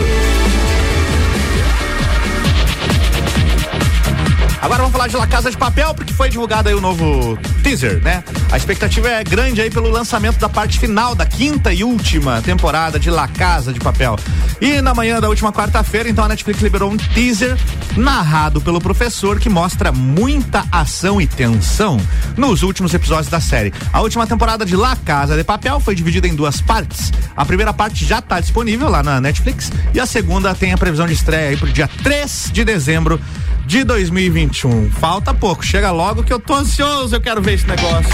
Agora 4.60 4.78
vamos 4.78 4.92
falar 4.92 5.06
de 5.06 5.16
La 5.16 5.26
Casa 5.26 5.50
de 5.50 5.56
Papel, 5.56 5.94
porque 5.94 6.12
foi 6.12 6.28
divulgado 6.28 6.68
aí 6.68 6.74
o 6.74 6.80
novo 6.80 7.38
teaser, 7.62 8.02
né? 8.02 8.24
A 8.50 8.56
expectativa 8.56 9.08
é 9.08 9.22
grande 9.22 9.60
aí 9.60 9.70
pelo 9.70 9.88
lançamento 9.88 10.38
da 10.38 10.48
parte 10.48 10.80
final 10.80 11.14
da 11.14 11.24
quinta 11.24 11.72
e 11.72 11.84
última 11.84 12.42
temporada 12.42 12.98
de 12.98 13.08
La 13.08 13.28
Casa 13.28 13.72
de 13.72 13.78
Papel. 13.78 14.16
E 14.60 14.80
na 14.80 14.92
manhã 14.92 15.20
da 15.20 15.28
última 15.28 15.52
quarta-feira, 15.52 16.08
então 16.08 16.24
a 16.24 16.28
Netflix 16.28 16.60
liberou 16.60 16.90
um 16.90 16.96
teaser 16.96 17.56
narrado 17.96 18.60
pelo 18.60 18.80
professor 18.80 19.38
que 19.38 19.48
mostra 19.48 19.92
muita 19.92 20.64
ação 20.72 21.20
e 21.20 21.26
tensão 21.26 21.96
nos 22.36 22.62
últimos 22.62 22.92
episódios 22.92 23.28
da 23.28 23.40
série. 23.40 23.72
A 23.92 24.00
última 24.00 24.26
temporada 24.26 24.66
de 24.66 24.74
La 24.74 24.96
Casa 24.96 25.36
de 25.36 25.44
Papel 25.44 25.78
foi 25.78 25.94
dividida 25.94 26.26
em 26.26 26.34
duas 26.34 26.60
partes. 26.60 27.12
A 27.36 27.44
primeira 27.44 27.72
parte 27.72 28.04
já 28.04 28.18
está 28.18 28.40
disponível 28.40 28.88
lá 28.88 29.04
na 29.04 29.20
Netflix 29.20 29.70
e 29.94 30.00
a 30.00 30.06
segunda 30.06 30.52
tem 30.54 30.72
a 30.72 30.78
previsão 30.78 31.06
de 31.06 31.12
estreia 31.12 31.50
aí 31.50 31.56
pro 31.56 31.72
dia 31.72 31.88
3 32.02 32.50
de 32.52 32.64
dezembro 32.64 33.20
de 33.68 33.84
2021. 33.84 34.90
Falta 34.92 35.34
pouco, 35.34 35.62
chega 35.62 35.90
logo 35.90 36.24
que 36.24 36.32
eu 36.32 36.40
tô 36.40 36.54
ansioso, 36.54 37.14
eu 37.14 37.20
quero 37.20 37.42
ver 37.42 37.52
esse 37.52 37.66
negócio. 37.66 38.10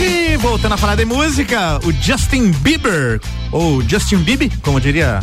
E 0.00 0.36
voltando 0.36 0.74
a 0.74 0.76
falar 0.76 0.94
de 0.94 1.04
música, 1.04 1.80
o 1.84 1.90
Justin 1.90 2.52
Bieber, 2.52 3.20
ou 3.50 3.82
Justin 3.82 4.18
Bieber, 4.18 4.48
como 4.62 4.80
diria 4.80 5.18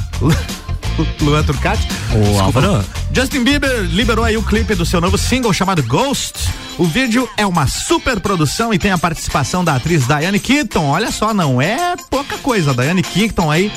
Luan 1.21 1.43
Turcati. 1.43 1.87
O 2.13 2.41
Álvaro. 2.41 2.83
Justin 3.13 3.45
Bieber 3.45 3.83
liberou 3.83 4.25
aí 4.25 4.35
o 4.35 4.43
clipe 4.43 4.75
do 4.75 4.85
seu 4.85 4.99
novo 4.99 5.17
single 5.17 5.53
chamado 5.53 5.81
Ghost. 5.83 6.49
O 6.77 6.83
vídeo 6.83 7.29
é 7.37 7.45
uma 7.45 7.67
super 7.67 8.19
produção 8.19 8.73
e 8.73 8.77
tem 8.77 8.91
a 8.91 8.97
participação 8.97 9.63
da 9.63 9.75
atriz 9.75 10.05
Diane 10.05 10.41
Keaton. 10.41 10.87
Olha 10.89 11.09
só, 11.09 11.33
não 11.33 11.61
é 11.61 11.95
pouca 12.09 12.37
coisa. 12.39 12.73
Diane 12.73 13.01
Keaton 13.01 13.49
aí 13.49 13.71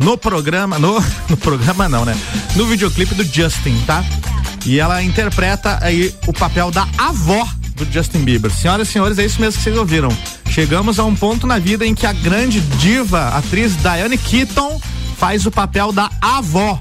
no 0.00 0.16
programa, 0.16 0.78
no, 0.78 0.98
no 1.28 1.36
programa 1.36 1.88
não, 1.88 2.04
né? 2.04 2.16
No 2.56 2.66
videoclipe 2.66 3.14
do 3.14 3.24
Justin, 3.24 3.78
tá? 3.86 4.04
E 4.66 4.78
ela 4.78 5.02
interpreta 5.02 5.78
aí 5.80 6.14
o 6.26 6.32
papel 6.32 6.70
da 6.70 6.86
avó 6.98 7.46
do 7.76 7.90
Justin 7.90 8.20
Bieber. 8.20 8.50
Senhoras 8.50 8.88
e 8.88 8.92
senhores, 8.92 9.18
é 9.18 9.24
isso 9.24 9.40
mesmo 9.40 9.58
que 9.58 9.64
vocês 9.64 9.76
ouviram. 9.76 10.10
Chegamos 10.50 10.98
a 10.98 11.04
um 11.04 11.14
ponto 11.14 11.46
na 11.46 11.58
vida 11.58 11.86
em 11.86 11.94
que 11.94 12.06
a 12.06 12.12
grande 12.12 12.60
diva, 12.60 13.28
atriz 13.28 13.76
Diane 13.76 14.18
Keaton, 14.18 14.80
faz 15.16 15.46
o 15.46 15.50
papel 15.50 15.92
da 15.92 16.10
avó 16.20 16.78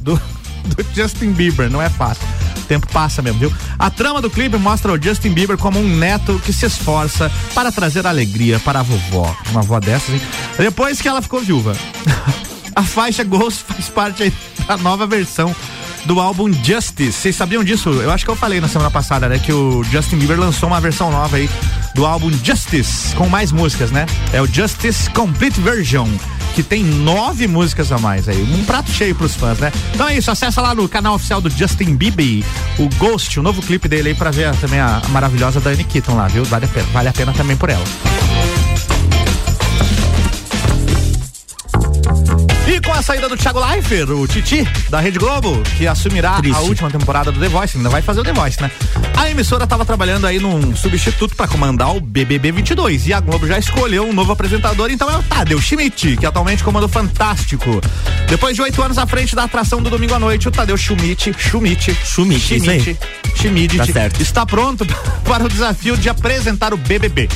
do, 0.00 0.14
do 0.66 0.86
Justin 0.94 1.32
Bieber. 1.32 1.70
Não 1.70 1.82
é 1.82 1.88
fácil 1.88 2.26
tempo 2.72 2.86
passa 2.90 3.20
mesmo, 3.20 3.38
viu? 3.38 3.52
A 3.78 3.90
trama 3.90 4.22
do 4.22 4.30
clipe 4.30 4.56
mostra 4.56 4.90
o 4.90 5.02
Justin 5.02 5.32
Bieber 5.34 5.58
como 5.58 5.78
um 5.78 5.96
neto 5.96 6.40
que 6.42 6.54
se 6.54 6.64
esforça 6.64 7.30
para 7.54 7.70
trazer 7.70 8.06
alegria 8.06 8.58
para 8.60 8.80
a 8.80 8.82
vovó. 8.82 9.36
Uma 9.50 9.60
avó 9.60 9.78
dessas, 9.78 10.14
hein? 10.14 10.22
Depois 10.56 10.98
que 10.98 11.06
ela 11.06 11.20
ficou 11.20 11.40
viúva. 11.40 11.76
a 12.74 12.82
faixa 12.82 13.22
Ghost 13.24 13.64
faz 13.64 13.90
parte 13.90 14.32
da 14.66 14.78
nova 14.78 15.06
versão 15.06 15.54
do 16.06 16.18
álbum 16.18 16.50
Justice. 16.50 17.12
Vocês 17.12 17.36
sabiam 17.36 17.62
disso? 17.62 17.90
Eu 17.90 18.10
acho 18.10 18.24
que 18.24 18.30
eu 18.30 18.36
falei 18.36 18.58
na 18.58 18.68
semana 18.68 18.90
passada, 18.90 19.28
né? 19.28 19.38
Que 19.38 19.52
o 19.52 19.84
Justin 19.84 20.16
Bieber 20.16 20.40
lançou 20.40 20.70
uma 20.70 20.80
versão 20.80 21.10
nova 21.10 21.36
aí 21.36 21.50
do 21.94 22.06
álbum 22.06 22.30
Justice, 22.42 23.14
com 23.16 23.28
mais 23.28 23.52
músicas, 23.52 23.90
né? 23.90 24.06
É 24.32 24.40
o 24.40 24.46
Justice 24.46 25.10
Complete 25.10 25.60
Version 25.60 26.08
que 26.54 26.62
tem 26.62 26.84
nove 26.84 27.46
músicas 27.46 27.90
a 27.90 27.98
mais 27.98 28.28
aí. 28.28 28.42
Um 28.42 28.64
prato 28.64 28.90
cheio 28.90 29.14
pros 29.14 29.34
fãs, 29.34 29.58
né? 29.58 29.72
Então 29.94 30.08
é 30.08 30.16
isso, 30.16 30.30
acessa 30.30 30.60
lá 30.60 30.74
no 30.74 30.88
canal 30.88 31.14
oficial 31.14 31.40
do 31.40 31.50
Justin 31.50 31.96
Bieber, 31.96 32.44
o 32.78 32.88
Ghost, 32.96 33.38
o 33.38 33.42
novo 33.42 33.62
clipe 33.62 33.88
dele 33.88 34.10
aí 34.10 34.14
pra 34.14 34.30
ver 34.30 34.54
também 34.56 34.80
a, 34.80 35.02
maravilhosa 35.10 35.60
Dani 35.60 35.84
Keaton 35.84 36.14
lá, 36.14 36.28
viu? 36.28 36.44
Vale 36.44 36.66
a 36.66 36.68
pena, 36.68 36.86
vale 36.92 37.08
a 37.08 37.12
pena 37.12 37.32
também 37.32 37.56
por 37.56 37.70
ela. 37.70 37.84
A 42.90 43.02
saída 43.02 43.28
do 43.28 43.36
Thiago 43.36 43.60
Leifert, 43.60 44.10
o 44.10 44.26
Titi, 44.26 44.66
da 44.88 45.00
Rede 45.00 45.18
Globo, 45.18 45.62
que 45.76 45.86
assumirá 45.86 46.36
Triste. 46.36 46.56
a 46.56 46.60
última 46.62 46.90
temporada 46.90 47.30
do 47.30 47.38
The 47.38 47.48
Voice, 47.48 47.76
ainda 47.76 47.88
vai 47.88 48.02
fazer 48.02 48.20
o 48.20 48.24
The 48.24 48.32
Voice, 48.32 48.60
né? 48.60 48.70
A 49.16 49.30
emissora 49.30 49.64
estava 49.64 49.84
trabalhando 49.84 50.26
aí 50.26 50.38
num 50.38 50.74
substituto 50.74 51.36
para 51.36 51.46
comandar 51.46 51.94
o 51.94 52.00
BBB 52.00 52.50
22 52.50 53.06
e 53.06 53.12
a 53.12 53.20
Globo 53.20 53.46
já 53.46 53.58
escolheu 53.58 54.04
um 54.04 54.12
novo 54.12 54.32
apresentador, 54.32 54.90
então 54.90 55.10
é 55.10 55.16
o 55.16 55.22
Tadeu 55.22 55.60
Schmidt, 55.60 56.16
que 56.16 56.26
atualmente 56.26 56.64
comanda 56.64 56.86
o 56.86 56.88
Fantástico. 56.88 57.80
Depois 58.28 58.56
de 58.56 58.62
oito 58.62 58.82
anos 58.82 58.98
à 58.98 59.06
frente 59.06 59.36
da 59.36 59.44
atração 59.44 59.82
do 59.82 59.90
domingo 59.90 60.14
à 60.14 60.18
noite, 60.18 60.48
o 60.48 60.50
Tadeu 60.50 60.76
Schmidt, 60.76 61.34
Schmidt, 61.38 61.94
Schmidt, 62.04 62.40
Schmidt, 62.40 62.98
Schmidt 63.36 63.92
tá 63.92 64.06
está 64.20 64.46
pronto 64.46 64.86
para 65.24 65.44
o 65.44 65.48
desafio 65.48 65.96
de 65.96 66.08
apresentar 66.08 66.72
o 66.72 66.76
BBB. 66.76 67.28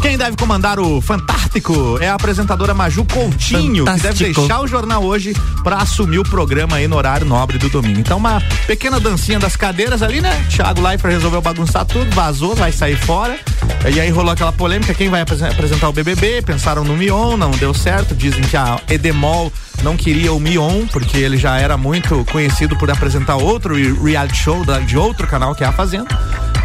Quem 0.00 0.16
deve 0.16 0.36
comandar 0.36 0.80
o 0.80 1.00
Fantástico 1.00 1.98
é 2.00 2.08
a 2.08 2.14
apresentadora 2.14 2.72
Maju 2.72 3.04
Coutinho, 3.04 3.84
Fantástico. 3.84 4.14
que 4.14 4.24
deve 4.24 4.34
deixar 4.34 4.60
o 4.60 4.66
jornal 4.66 5.04
hoje 5.04 5.34
para 5.62 5.76
assumir 5.76 6.18
o 6.18 6.22
programa 6.22 6.76
aí 6.76 6.88
no 6.88 6.96
horário 6.96 7.26
nobre 7.26 7.58
do 7.58 7.68
domingo. 7.68 8.00
Então, 8.00 8.16
uma 8.16 8.40
pequena 8.66 8.98
dancinha 8.98 9.38
das 9.38 9.56
cadeiras 9.56 10.02
ali, 10.02 10.20
né? 10.20 10.46
Thiago 10.48 10.80
Leifert 10.80 11.12
resolveu 11.12 11.42
bagunçar 11.42 11.84
tudo, 11.84 12.10
vazou, 12.14 12.54
vai 12.54 12.72
sair 12.72 12.96
fora. 12.96 13.38
E 13.94 14.00
aí 14.00 14.10
rolou 14.10 14.32
aquela 14.32 14.52
polêmica, 14.52 14.94
quem 14.94 15.08
vai 15.10 15.20
apresentar 15.20 15.88
o 15.88 15.92
BBB? 15.92 16.42
Pensaram 16.42 16.82
no 16.82 16.96
Mion, 16.96 17.36
não 17.36 17.50
deu 17.50 17.74
certo. 17.74 18.14
Dizem 18.14 18.42
que 18.42 18.56
a 18.56 18.80
Edemol 18.88 19.52
não 19.82 19.96
queria 19.96 20.32
o 20.32 20.40
Mion, 20.40 20.86
porque 20.90 21.18
ele 21.18 21.36
já 21.36 21.58
era 21.58 21.76
muito 21.76 22.24
conhecido 22.32 22.76
por 22.76 22.90
apresentar 22.90 23.36
outro 23.36 23.74
reality 24.02 24.36
show 24.36 24.64
da, 24.64 24.78
de 24.78 24.96
outro 24.96 25.26
canal 25.26 25.54
que 25.54 25.62
é 25.62 25.66
a 25.66 25.72
Fazenda. 25.72 26.08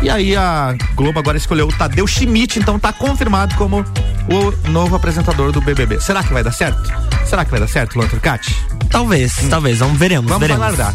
E 0.02 0.10
aí 0.10 0.36
a 0.36 0.76
Globo 0.96 1.20
agora 1.20 1.38
escolheu 1.38 1.68
o 1.68 1.72
Tadeu 1.72 2.06
Schmidt, 2.08 2.60
então 2.60 2.78
tá 2.78 2.94
confirmado 2.94 3.56
como 3.56 3.84
o 4.30 4.70
novo 4.70 4.96
apresentador 4.96 5.52
do 5.52 5.62
BBB. 5.62 6.00
Será 6.00 6.24
que 6.24 6.34
vai 6.34 6.44
dar 6.44 6.52
certo? 6.52 6.82
Será 7.26 7.44
que 7.44 7.52
vai 7.52 7.60
dar 7.60 7.68
certo, 7.68 7.96
Luan 7.98 8.08
Turcati? 8.08 8.56
Talvez, 8.90 9.44
hum. 9.44 9.50
talvez. 9.50 9.80
Vamos 9.80 9.98
veremos. 9.98 10.30
Vamos 10.30 10.48
veremos. 10.48 10.64
aguardar. 10.64 10.94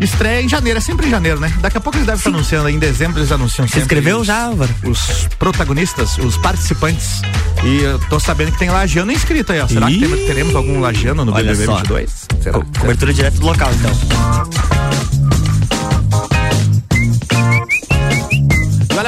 Estreia 0.00 0.42
em 0.42 0.48
janeiro, 0.48 0.78
é 0.78 0.80
sempre 0.80 1.06
em 1.06 1.10
janeiro, 1.10 1.38
né? 1.38 1.52
Daqui 1.60 1.78
a 1.78 1.80
pouco 1.80 1.96
eles 1.96 2.06
devem 2.06 2.18
estar 2.18 2.30
anunciando, 2.30 2.68
em 2.68 2.78
dezembro 2.78 3.20
eles 3.20 3.30
anunciam 3.30 3.66
Você 3.66 3.78
escreveu 3.78 4.18
os, 4.18 4.26
já, 4.26 4.44
Álvaro? 4.44 4.74
Os 4.84 5.28
protagonistas, 5.38 6.18
os 6.18 6.36
participantes. 6.36 7.22
E 7.64 7.82
eu 7.82 7.98
tô 8.10 8.18
sabendo 8.18 8.52
que 8.52 8.58
tem 8.58 8.70
lagiano 8.70 9.12
inscrito 9.12 9.52
aí, 9.52 9.60
ó. 9.60 9.68
Será 9.68 9.90
Ih, 9.90 10.00
que 10.00 10.26
teremos 10.26 10.54
algum 10.54 10.80
lagiano 10.80 11.24
no 11.24 11.32
BBB 11.32 11.66
22? 11.66 12.26
Será? 12.42 12.58
Co 12.58 12.66
cobertura 12.80 13.14
direto 13.14 13.38
do 13.38 13.46
local, 13.46 13.70
então. 13.72 14.73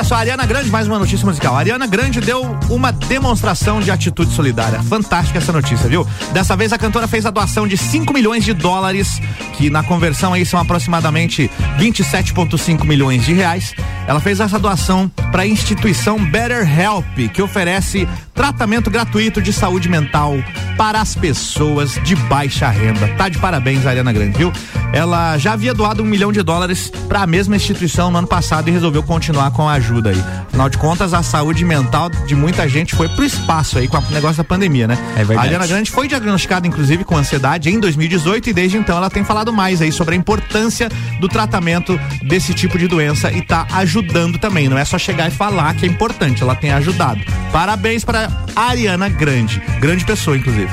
Só, 0.07 0.15
a 0.15 0.19
Ariana 0.19 0.47
Grande, 0.47 0.71
mais 0.71 0.87
uma 0.87 1.01
notícia 1.01 1.27
musical. 1.27 1.57
A 1.57 1.59
Ariana 1.59 1.85
Grande 1.85 2.21
deu 2.21 2.41
uma 2.71 2.93
demonstração 2.93 3.81
de 3.81 3.91
atitude 3.91 4.33
solidária. 4.33 4.81
Fantástica 4.85 5.39
essa 5.39 5.53
notícia, 5.53 5.89
viu? 5.89 6.07
Dessa 6.33 6.55
vez 6.57 6.73
a 6.73 6.79
cantora 6.79 7.09
fez 7.09 7.27
a 7.27 7.31
doação 7.31 7.67
de 7.67 7.77
5 7.77 8.13
milhões 8.13 8.45
de 8.45 8.55
dólares, 8.55 9.21
que 9.55 9.69
na 9.69 9.83
conversão 9.83 10.33
aí 10.33 10.47
são 10.47 10.61
aproximadamente 10.61 11.51
27,5 11.79 12.85
milhões 12.85 13.25
de 13.25 13.33
reais. 13.33 13.75
Ela 14.07 14.21
fez 14.21 14.39
essa 14.39 14.59
doação 14.59 15.11
para 15.33 15.43
a 15.43 15.47
instituição 15.47 16.25
Better 16.25 16.67
Help, 16.67 17.33
que 17.33 17.43
oferece 17.43 18.09
tratamento 18.33 18.91
gratuito 18.91 19.43
de 19.43 19.53
saúde 19.53 19.89
mental 19.89 20.35
para 20.77 21.01
as 21.01 21.15
pessoas 21.15 21.99
de 22.05 22.15
baixa 22.15 22.69
renda. 22.69 23.09
Tá 23.17 23.29
de 23.29 23.39
parabéns, 23.39 23.85
Ariana 23.85 24.13
Grande, 24.13 24.39
viu? 24.39 24.53
Ela 24.93 25.37
já 25.39 25.55
havia 25.55 25.75
doado 25.75 26.03
um 26.03 26.07
milhão 26.07 26.31
de 26.31 26.43
dólares 26.43 26.93
para 27.09 27.23
a 27.23 27.27
mesma 27.27 27.57
instituição 27.57 28.11
no 28.11 28.19
ano 28.19 28.29
passado 28.29 28.69
e 28.69 28.71
resolveu 28.71 29.03
continuar 29.03 29.51
com 29.51 29.69
a 29.69 29.73
ajuda 29.73 30.11
aí. 30.11 30.25
Afinal 30.47 30.69
de 30.69 30.79
contas, 30.79 31.13
a 31.13 31.23
saúde 31.23 31.65
mental 31.65 32.09
de 32.09 32.35
muita 32.35 32.69
gente 32.69 32.95
foi 32.95 33.09
pro 33.09 33.25
espaço 33.25 33.79
aí 33.79 33.89
com 33.89 33.97
o 33.97 34.11
negócio 34.11 34.37
da 34.37 34.45
pandemia, 34.45 34.87
né? 34.87 34.97
É 35.15 35.25
verdade. 35.25 35.39
A 35.39 35.43
Ariana 35.43 35.67
Grande 35.67 35.91
foi 35.91 36.07
diagnosticada, 36.07 36.67
inclusive, 36.67 37.05
com 37.05 37.17
ansiedade 37.17 37.71
em 37.71 37.81
2018 37.81 38.51
e 38.51 38.53
desde 38.53 38.77
então 38.77 38.97
ela 38.97 39.11
tem 39.11 39.25
falado 39.25 39.53
mais 39.53 39.83
aí 39.83 39.91
sobre 39.91 40.15
a 40.15 40.19
importância 40.19 40.89
do 41.21 41.29
tratamento 41.29 41.99
desse 42.23 42.55
tipo 42.55 42.79
de 42.79 42.87
doença 42.87 43.33
e 43.33 43.43
tá 43.43 43.67
ajudando 43.73 43.96
também. 44.39 44.69
Não 44.69 44.79
é 44.79 44.85
só 44.85 44.99
chegar 44.99 45.29
e 45.29 45.31
falar 45.31 45.75
que 45.75 45.85
é 45.85 45.89
importante, 45.89 46.43
ela 46.43 46.55
tem 46.55 46.73
ajudado. 46.73 47.21
Parabéns 47.53 48.05
para 48.05 48.31
Ariana 48.55 49.09
Grande. 49.09 49.61
Grande 49.81 50.05
pessoa, 50.05 50.37
inclusive. 50.37 50.71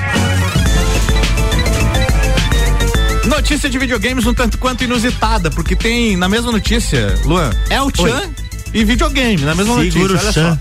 Notícia 3.26 3.70
de 3.70 3.78
videogames 3.78 4.26
um 4.26 4.34
tanto 4.34 4.58
quanto 4.58 4.84
inusitada, 4.84 5.50
porque 5.50 5.74
tem 5.74 6.16
na 6.16 6.28
mesma 6.28 6.52
notícia, 6.52 7.18
Luan, 7.24 7.50
El 7.70 7.90
Chan 7.90 8.30
e 8.72 8.84
videogame, 8.84 9.42
na 9.42 9.54
mesma 9.54 9.82
Seguro 9.82 10.14
notícia. 10.14 10.44
Olha 10.44 10.56
só. 10.56 10.58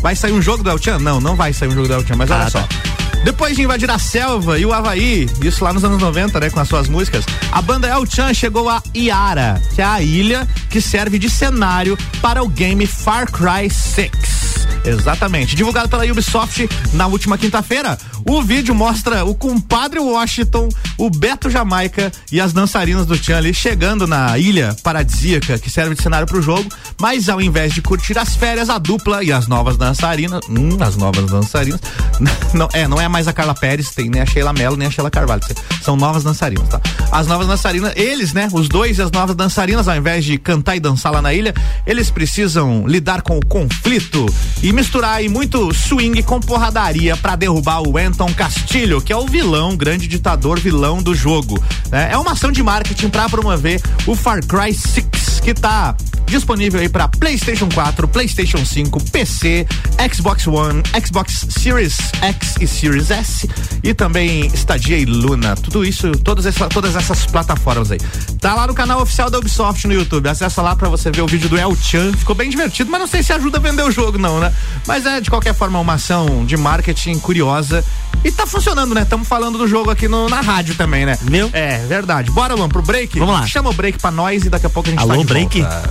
Vai 0.00 0.16
sair 0.16 0.32
um 0.32 0.40
jogo 0.40 0.62
do 0.62 0.70
El 0.70 0.78
Chan? 0.78 0.98
Não, 0.98 1.20
não 1.20 1.36
vai 1.36 1.52
sair 1.52 1.68
um 1.68 1.72
jogo 1.72 1.88
do 1.88 1.94
El 1.94 2.06
Chan, 2.06 2.16
mas 2.16 2.30
ah, 2.30 2.40
olha 2.40 2.50
tá. 2.50 2.89
Depois 3.24 3.54
de 3.54 3.62
invadir 3.62 3.90
a 3.90 3.98
selva 3.98 4.58
e 4.58 4.64
o 4.64 4.72
Havaí, 4.72 5.28
isso 5.42 5.62
lá 5.62 5.72
nos 5.72 5.84
anos 5.84 6.00
90, 6.00 6.40
né, 6.40 6.50
com 6.50 6.60
as 6.60 6.68
suas 6.68 6.88
músicas, 6.88 7.24
a 7.52 7.60
banda 7.60 7.86
El 7.86 8.06
Chan 8.06 8.32
chegou 8.32 8.68
a 8.68 8.82
Iara, 8.94 9.60
que 9.74 9.82
é 9.82 9.84
a 9.84 10.02
ilha 10.02 10.48
que 10.70 10.80
serve 10.80 11.18
de 11.18 11.28
cenário 11.28 11.98
para 12.22 12.42
o 12.42 12.48
game 12.48 12.86
Far 12.86 13.30
Cry 13.30 13.68
6. 13.68 14.40
Exatamente. 14.84 15.54
Divulgado 15.54 15.88
pela 15.88 16.04
Ubisoft 16.04 16.68
na 16.94 17.06
última 17.06 17.36
quinta-feira, 17.36 17.98
o 18.26 18.42
vídeo 18.42 18.74
mostra 18.74 19.24
o 19.24 19.34
compadre 19.34 19.98
Washington, 19.98 20.68
o 21.00 21.08
Beto 21.08 21.48
Jamaica 21.48 22.12
e 22.30 22.38
as 22.38 22.52
dançarinas 22.52 23.06
do 23.06 23.18
Tchan 23.18 23.38
ali 23.38 23.54
chegando 23.54 24.06
na 24.06 24.36
ilha 24.36 24.76
paradisíaca 24.82 25.58
que 25.58 25.70
serve 25.70 25.94
de 25.94 26.02
cenário 26.02 26.26
pro 26.26 26.42
jogo, 26.42 26.68
mas 27.00 27.30
ao 27.30 27.40
invés 27.40 27.72
de 27.72 27.80
curtir 27.80 28.18
as 28.18 28.36
férias, 28.36 28.68
a 28.68 28.76
dupla 28.76 29.24
e 29.24 29.32
as 29.32 29.48
novas 29.48 29.78
dançarinas, 29.78 30.40
hum, 30.46 30.76
as 30.78 30.96
novas 30.96 31.24
dançarinas, 31.24 31.80
não, 32.52 32.68
é, 32.74 32.86
não 32.86 33.00
é 33.00 33.08
mais 33.08 33.26
a 33.26 33.32
Carla 33.32 33.54
Pérez, 33.54 33.90
tem 33.90 34.10
nem 34.10 34.20
a 34.20 34.26
Sheila 34.26 34.52
Mello, 34.52 34.76
nem 34.76 34.88
a 34.88 34.90
Sheila 34.90 35.10
Carvalho, 35.10 35.40
são 35.82 35.96
novas 35.96 36.22
dançarinas, 36.22 36.68
tá? 36.68 36.78
As 37.10 37.26
novas 37.26 37.46
dançarinas, 37.46 37.94
eles, 37.96 38.34
né, 38.34 38.48
os 38.52 38.68
dois 38.68 38.98
e 38.98 39.02
as 39.02 39.10
novas 39.10 39.34
dançarinas, 39.34 39.88
ao 39.88 39.96
invés 39.96 40.22
de 40.22 40.36
cantar 40.36 40.76
e 40.76 40.80
dançar 40.80 41.10
lá 41.10 41.22
na 41.22 41.32
ilha, 41.32 41.54
eles 41.86 42.10
precisam 42.10 42.86
lidar 42.86 43.22
com 43.22 43.38
o 43.38 43.46
conflito 43.46 44.26
e 44.62 44.70
misturar 44.70 45.14
aí 45.14 45.30
muito 45.30 45.72
swing 45.72 46.22
com 46.24 46.40
porradaria 46.40 47.16
para 47.16 47.36
derrubar 47.36 47.80
o 47.80 47.96
Anton 47.96 48.32
Castilho, 48.34 49.00
que 49.00 49.14
é 49.14 49.16
o 49.16 49.26
vilão, 49.26 49.74
grande 49.74 50.06
ditador 50.06 50.60
vilão 50.60 50.89
do 50.98 51.14
jogo. 51.14 51.62
Né? 51.90 52.10
É 52.12 52.18
uma 52.18 52.32
ação 52.32 52.50
de 52.50 52.62
marketing 52.62 53.08
para 53.08 53.28
promover 53.28 53.80
o 54.06 54.14
Far 54.14 54.44
Cry 54.44 54.72
6, 54.72 55.40
que 55.40 55.54
tá 55.54 55.94
disponível 56.30 56.80
aí 56.80 56.88
para 56.88 57.08
PlayStation 57.08 57.68
4, 57.68 58.06
PlayStation 58.06 58.64
5, 58.64 59.02
PC, 59.10 59.66
Xbox 60.14 60.46
One, 60.46 60.82
Xbox 61.04 61.46
Series 61.50 61.98
X 62.22 62.54
e 62.60 62.66
Series 62.66 63.10
S 63.10 63.48
e 63.82 63.92
também 63.92 64.46
Stadia 64.54 64.96
e 64.96 65.04
Luna. 65.04 65.56
Tudo 65.56 65.84
isso, 65.84 66.12
todas 66.12 66.46
essas, 66.46 66.68
todas 66.68 66.94
essas 66.94 67.26
plataformas 67.26 67.90
aí. 67.90 67.98
Tá 68.40 68.54
lá 68.54 68.66
no 68.66 68.74
canal 68.74 69.02
oficial 69.02 69.28
da 69.28 69.38
Ubisoft 69.38 69.86
no 69.88 69.92
YouTube. 69.92 70.28
Acessa 70.28 70.62
lá 70.62 70.76
para 70.76 70.88
você 70.88 71.10
ver 71.10 71.22
o 71.22 71.26
vídeo 71.26 71.48
do 71.48 71.58
El 71.58 71.74
Chan. 71.74 72.12
Ficou 72.12 72.34
bem 72.34 72.48
divertido, 72.48 72.90
mas 72.90 73.00
não 73.00 73.08
sei 73.08 73.22
se 73.22 73.32
ajuda 73.32 73.58
a 73.58 73.60
vender 73.60 73.82
o 73.82 73.90
jogo 73.90 74.16
não, 74.16 74.38
né? 74.38 74.54
Mas 74.86 75.04
é 75.04 75.20
de 75.20 75.28
qualquer 75.28 75.54
forma 75.54 75.80
uma 75.80 75.94
ação 75.94 76.44
de 76.46 76.56
marketing 76.56 77.18
curiosa 77.18 77.84
e 78.22 78.30
tá 78.30 78.46
funcionando, 78.46 78.94
né? 78.94 79.02
Estamos 79.02 79.26
falando 79.26 79.58
do 79.58 79.66
jogo 79.66 79.90
aqui 79.90 80.06
no, 80.06 80.28
na 80.28 80.40
rádio 80.40 80.74
também, 80.80 81.04
né? 81.04 81.18
Meu? 81.30 81.50
É, 81.52 81.76
verdade. 81.86 82.30
Bora, 82.30 82.54
Luan, 82.54 82.70
pro 82.70 82.80
break? 82.80 83.18
Vamos 83.18 83.34
lá. 83.34 83.46
Chama 83.46 83.68
o 83.68 83.72
break 83.74 83.98
pra 83.98 84.10
nós 84.10 84.46
e 84.46 84.48
daqui 84.48 84.64
a 84.64 84.70
pouco 84.70 84.88
a 84.88 84.92
gente 84.92 85.00
Alô, 85.00 85.12
tá 85.12 85.18
de 85.18 85.24
break? 85.26 85.60
volta. 85.60 85.82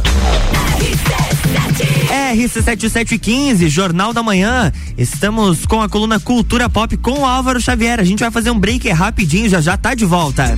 RC7715, 2.34 3.68
Jornal 3.68 4.14
da 4.14 4.24
Manhã. 4.24 4.72
Estamos 4.98 5.64
com 5.68 5.80
a 5.80 5.88
coluna 5.88 6.20
Cultura 6.20 6.68
Pop 6.68 6.98
com 6.98 7.20
o 7.20 7.26
Álvaro 7.26 7.62
Xavier. 7.62 8.00
A 8.00 8.04
gente 8.04 8.22
vai 8.22 8.32
fazer 8.32 8.50
um 8.50 8.58
break 8.60 8.90
rapidinho, 8.90 9.48
já 9.48 9.62
já 9.62 9.78
tá 9.78 9.94
de 9.94 10.06
volta. 10.06 10.58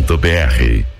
mevbrasil.com.br 0.00 0.99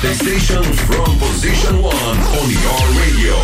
The 0.00 0.14
station 0.14 0.62
from 0.62 1.18
position 1.18 1.82
one 1.82 2.18
on 2.38 2.48
your 2.48 2.82
radio. 3.00 3.34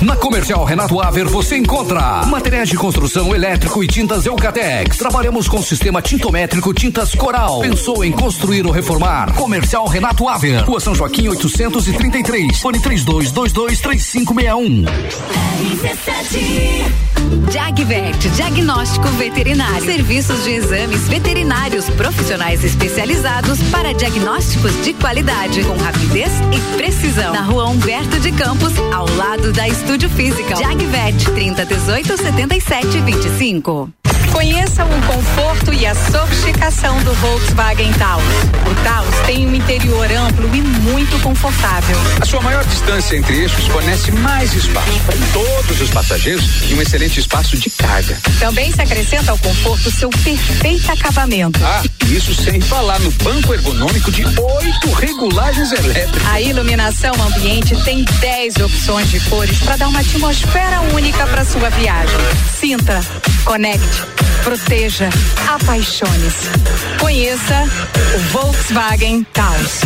Na 0.01 0.15
Comercial 0.15 0.65
Renato 0.65 0.99
Aver 0.99 1.27
você 1.27 1.55
encontra 1.57 2.25
materiais 2.25 2.67
de 2.67 2.75
construção 2.75 3.35
elétrico 3.35 3.83
e 3.83 3.87
tintas 3.87 4.25
Eucatex. 4.25 4.97
Trabalhamos 4.97 5.47
com 5.47 5.61
sistema 5.61 6.01
tintométrico 6.01 6.73
Tintas 6.73 7.13
Coral. 7.13 7.59
Pensou 7.59 8.03
em 8.03 8.11
construir 8.11 8.65
ou 8.65 8.71
reformar? 8.71 9.31
Comercial 9.35 9.87
Renato 9.87 10.27
Aver. 10.27 10.63
Rua 10.63 10.79
São 10.79 10.95
Joaquim 10.95 11.27
833. 11.27 12.59
Fone 12.59 12.79
32223561. 12.79 14.87
Jagvet, 17.51 18.29
diagnóstico 18.29 19.07
veterinário. 19.09 19.85
Serviços 19.85 20.43
de 20.43 20.51
exames 20.51 21.07
veterinários 21.07 21.87
profissionais 21.91 22.63
especializados 22.63 23.61
para 23.69 23.93
diagnósticos 23.93 24.71
de 24.83 24.93
qualidade, 24.93 25.63
com 25.63 25.77
rapidez 25.77 26.31
e 26.51 26.77
precisão. 26.77 27.33
Na 27.33 27.43
rua 27.43 27.69
Humberto 27.69 28.19
de 28.19 28.31
Campos, 28.31 28.73
ao 28.93 29.07
lado 29.15 29.53
da 29.53 29.67
Estúdio 29.91 30.09
Física. 30.11 30.55
Jagvet, 30.55 31.21
30 31.35 31.65
18 31.65 32.17
77 32.17 33.01
25. 33.01 34.00
Conheça 34.31 34.85
o 34.85 35.01
conforto 35.05 35.73
e 35.73 35.85
a 35.85 35.93
sofisticação 35.93 36.97
do 37.03 37.13
Volkswagen 37.15 37.91
Taos. 37.93 38.23
O 38.69 38.83
Taos 38.83 39.15
tem 39.25 39.45
um 39.45 39.53
interior 39.53 40.09
amplo 40.09 40.49
e 40.55 40.61
muito 40.61 41.21
confortável. 41.21 41.97
A 42.19 42.25
sua 42.25 42.41
maior 42.41 42.63
distância 42.65 43.17
entre 43.17 43.41
eixos 43.41 43.67
fornece 43.67 44.11
mais 44.11 44.53
espaço 44.53 44.99
para 45.05 45.15
todos 45.33 45.81
os 45.81 45.89
passageiros 45.89 46.45
e 46.69 46.73
um 46.73 46.81
excelente 46.81 47.19
espaço 47.19 47.57
de 47.57 47.69
carga. 47.69 48.17
Também 48.39 48.71
se 48.71 48.81
acrescenta 48.81 49.31
ao 49.31 49.37
conforto 49.37 49.91
seu 49.91 50.09
perfeito 50.09 50.91
acabamento. 50.91 51.59
Ah, 51.63 51.83
isso 52.07 52.33
sem 52.33 52.61
falar 52.61 52.99
no 52.99 53.11
banco 53.11 53.53
ergonômico 53.53 54.11
de 54.11 54.23
oito 54.25 54.91
regulagens 54.93 55.71
elétricas. 55.73 56.25
A 56.27 56.39
iluminação 56.39 57.13
ambiente 57.21 57.75
tem 57.83 58.03
10 58.03 58.57
opções 58.57 59.09
de 59.11 59.19
cores 59.29 59.59
para 59.59 59.75
dar 59.75 59.89
uma 59.89 59.99
atmosfera 59.99 60.81
única 60.93 61.27
para 61.27 61.43
sua 61.43 61.69
viagem. 61.69 62.17
Sinta, 62.59 63.01
conecte 63.43 64.20
proteja, 64.43 65.09
apaixone-se. 65.47 66.97
Conheça 66.99 67.67
o 68.15 68.19
Volkswagen 68.31 69.25
Taos. 69.33 69.81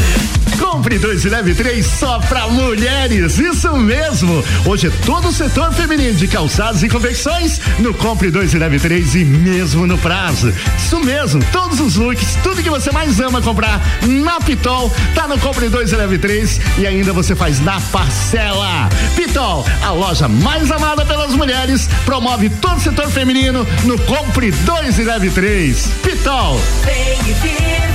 Compre 0.59 0.97
dois 0.97 1.25
e 1.25 1.29
leve 1.29 1.53
três 1.53 1.85
só 1.85 2.19
pra 2.19 2.47
mulheres. 2.47 3.37
Isso 3.39 3.75
mesmo. 3.75 4.43
Hoje 4.65 4.87
é 4.87 4.91
todo 5.05 5.29
o 5.29 5.31
setor 5.31 5.73
feminino 5.73 6.15
de 6.15 6.27
calçados 6.27 6.83
e 6.83 6.89
confecções 6.89 7.59
no 7.79 7.93
Compre 7.93 8.29
dois 8.29 8.53
e 8.53 8.57
leve 8.57 8.79
três 8.79 9.15
e 9.15 9.25
mesmo 9.25 9.87
no 9.87 9.97
prazo. 9.97 10.53
Isso 10.77 10.99
mesmo. 10.99 11.43
Todos 11.51 11.79
os 11.79 11.95
looks, 11.95 12.37
tudo 12.43 12.61
que 12.61 12.69
você 12.69 12.91
mais 12.91 13.19
ama 13.19 13.41
comprar 13.41 13.81
na 14.03 14.39
Pitol 14.39 14.91
tá 15.13 15.27
no 15.27 15.37
Compre 15.39 15.69
dois 15.69 15.91
e 15.91 15.95
leve 15.95 16.17
três 16.17 16.59
e 16.77 16.85
ainda 16.85 17.13
você 17.13 17.35
faz 17.35 17.59
na 17.59 17.79
parcela. 17.79 18.89
Pitol, 19.15 19.65
a 19.83 19.91
loja 19.91 20.27
mais 20.27 20.71
amada 20.71 21.05
pelas 21.05 21.33
mulheres, 21.33 21.89
promove 22.05 22.49
todo 22.49 22.77
o 22.77 22.81
setor 22.81 23.09
feminino 23.09 23.65
no 23.83 23.97
Compre 23.99 24.51
dois 24.51 24.99
e 24.99 25.03
leve 25.03 25.29
três. 25.29 25.89
Pitol. 26.03 26.59
Vem 26.83 27.94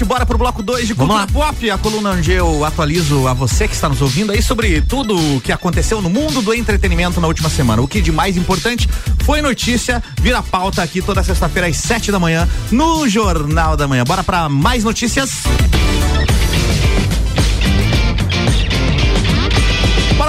Trucati, 0.00 0.04
bora 0.04 0.26
pro 0.26 0.38
bloco 0.38 0.62
2 0.62 0.88
de 0.88 0.94
Cultura 0.94 1.26
Pop, 1.26 1.70
a 1.70 1.78
coluna 1.78 2.10
onde 2.10 2.32
eu 2.32 2.64
atualizo 2.64 3.26
a 3.26 3.34
você 3.34 3.68
que 3.68 3.74
está 3.74 3.88
nos 3.88 4.00
ouvindo 4.00 4.32
aí 4.32 4.42
sobre 4.42 4.80
tudo 4.80 5.14
o 5.36 5.40
que 5.40 5.52
aconteceu 5.52 6.00
no 6.00 6.08
mundo 6.08 6.42
do 6.42 6.54
entretenimento 6.54 7.20
na 7.20 7.28
última 7.28 7.48
semana. 7.48 7.82
O 7.82 7.88
que 7.88 8.00
de 8.00 8.12
mais 8.12 8.36
importante 8.36 8.88
foi 9.24 9.42
notícia, 9.42 10.02
vira 10.20 10.42
pauta 10.42 10.82
aqui 10.82 11.02
toda 11.02 11.22
sexta-feira 11.22 11.68
às 11.68 11.76
7 11.76 12.10
da 12.10 12.18
manhã 12.18 12.48
no 12.70 13.08
Jornal 13.08 13.76
da 13.76 13.86
Manhã. 13.86 14.04
Bora 14.04 14.24
para 14.24 14.48
mais 14.48 14.84
notícias. 14.84 15.30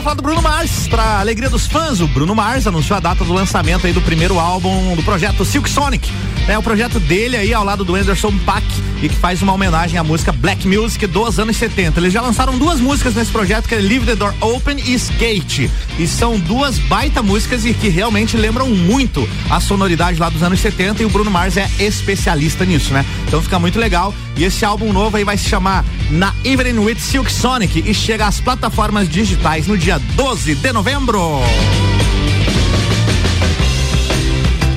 Bora 0.01 0.15
falar 0.15 0.15
do 0.15 0.23
Bruno 0.23 0.41
Mars, 0.41 0.87
pra 0.87 1.19
alegria 1.19 1.47
dos 1.47 1.67
fãs. 1.67 1.99
O 2.01 2.07
Bruno 2.07 2.33
Mars 2.33 2.65
anunciou 2.65 2.97
a 2.97 2.99
data 2.99 3.23
do 3.23 3.31
lançamento 3.31 3.85
aí 3.85 3.93
do 3.93 4.01
primeiro 4.01 4.39
álbum 4.39 4.95
do 4.95 5.03
projeto 5.03 5.45
Silk 5.45 5.69
Sonic. 5.69 6.11
É 6.47 6.57
o 6.57 6.63
projeto 6.63 6.99
dele 6.99 7.37
aí 7.37 7.53
ao 7.53 7.63
lado 7.63 7.85
do 7.85 7.93
Anderson 7.93 8.35
Paak 8.39 8.65
e 9.01 9.07
que 9.07 9.15
faz 9.15 9.43
uma 9.43 9.53
homenagem 9.53 9.99
à 9.99 10.03
música 10.03 10.31
Black 10.31 10.67
Music 10.67 11.05
dos 11.05 11.39
anos 11.39 11.55
70. 11.55 11.99
Eles 11.99 12.13
já 12.13 12.19
lançaram 12.21 12.57
duas 12.57 12.79
músicas 12.79 13.13
nesse 13.13 13.31
projeto 13.31 13.67
que 13.67 13.75
é 13.75 13.77
Leave 13.77 14.07
the 14.07 14.15
Door 14.15 14.33
Open 14.41 14.77
e 14.83 14.93
Skate. 14.95 15.69
E 15.99 16.07
são 16.07 16.39
duas 16.39 16.79
baita 16.79 17.21
músicas 17.21 17.63
e 17.63 17.73
que 17.73 17.87
realmente 17.87 18.35
lembram 18.35 18.69
muito 18.69 19.29
a 19.51 19.59
sonoridade 19.59 20.19
lá 20.19 20.29
dos 20.29 20.41
anos 20.41 20.59
70 20.59 21.03
e 21.03 21.05
o 21.05 21.09
Bruno 21.09 21.29
Mars 21.29 21.57
é 21.57 21.69
especialista 21.79 22.65
nisso, 22.65 22.91
né? 22.91 23.05
Então 23.27 23.39
fica 23.41 23.59
muito 23.59 23.77
legal. 23.77 24.11
E 24.41 24.43
esse 24.43 24.65
álbum 24.65 24.91
novo 24.91 25.17
aí 25.17 25.23
vai 25.23 25.37
se 25.37 25.47
chamar 25.47 25.85
Na 26.09 26.33
Evening 26.43 26.79
with 26.79 26.97
Silk 26.97 27.31
Sonic 27.31 27.83
e 27.87 27.93
chega 27.93 28.25
às 28.25 28.41
plataformas 28.41 29.07
digitais 29.07 29.67
no 29.67 29.77
dia 29.77 29.99
12 30.15 30.55
de 30.55 30.73
novembro. 30.73 31.21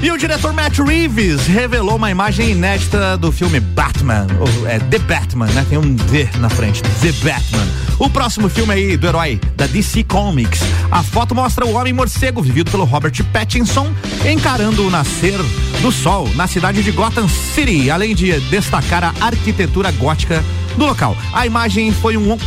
E 0.05 0.11
o 0.11 0.19
diretor 0.19 0.53
Matt 0.53 0.81
Reeves 0.81 1.47
revelou 1.47 1.97
uma 1.97 2.11
imagem 2.11 2.51
inédita 2.51 3.17
do 3.17 3.33
filme 3.33 3.59
Batman, 3.59 4.27
ou 4.39 4.69
é 4.69 4.79
The 4.79 4.99
Batman, 4.99 5.47
né? 5.47 5.65
Tem 5.67 5.79
um 5.79 5.95
D 5.95 6.29
na 6.41 6.51
frente, 6.51 6.83
The 6.83 7.11
Batman. 7.25 7.67
O 7.99 8.11
próximo 8.11 8.51
filme 8.51 8.75
aí 8.75 8.99
do 8.99 9.07
herói 9.07 9.41
da 9.57 9.67
DC 9.67 10.05
Comics. 10.05 10.61
A 10.91 11.03
foto 11.03 11.35
mostra 11.35 11.65
o 11.65 11.73
homem 11.73 11.95
morcego 11.95 12.43
vivido 12.43 12.71
pelo 12.71 12.85
Robert 12.85 13.15
Pattinson 13.33 13.91
encarando 14.31 14.87
o 14.87 14.91
nascer 14.91 15.39
do 15.81 15.91
sol 15.91 16.29
na 16.35 16.47
cidade 16.47 16.83
de 16.83 16.91
Gotham 16.91 17.27
City, 17.27 17.91
além 17.91 18.15
de 18.15 18.39
destacar 18.51 19.05
a 19.05 19.25
arquitetura 19.25 19.91
gótica 19.93 20.45
do 20.77 20.85
local. 20.85 21.17
A 21.33 21.47
imagem 21.47 21.91
foi 21.93 22.19
um, 22.19 22.35
um, 22.35 22.39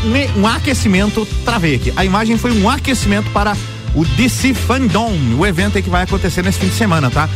um 0.42 0.46
aquecimento, 0.46 1.28
travei 1.44 1.78
aqui. 1.78 1.92
A 1.96 2.06
imagem 2.06 2.38
foi 2.38 2.52
um 2.52 2.70
aquecimento 2.70 3.32
para 3.32 3.58
o 3.98 4.06
DC 4.06 4.54
Fandom, 4.54 5.12
o 5.40 5.46
evento 5.46 5.82
que 5.82 5.90
vai 5.90 6.04
acontecer 6.04 6.44
nesse 6.44 6.60
fim 6.60 6.68
de 6.68 6.76
semana, 6.76 7.10
tá? 7.10 7.28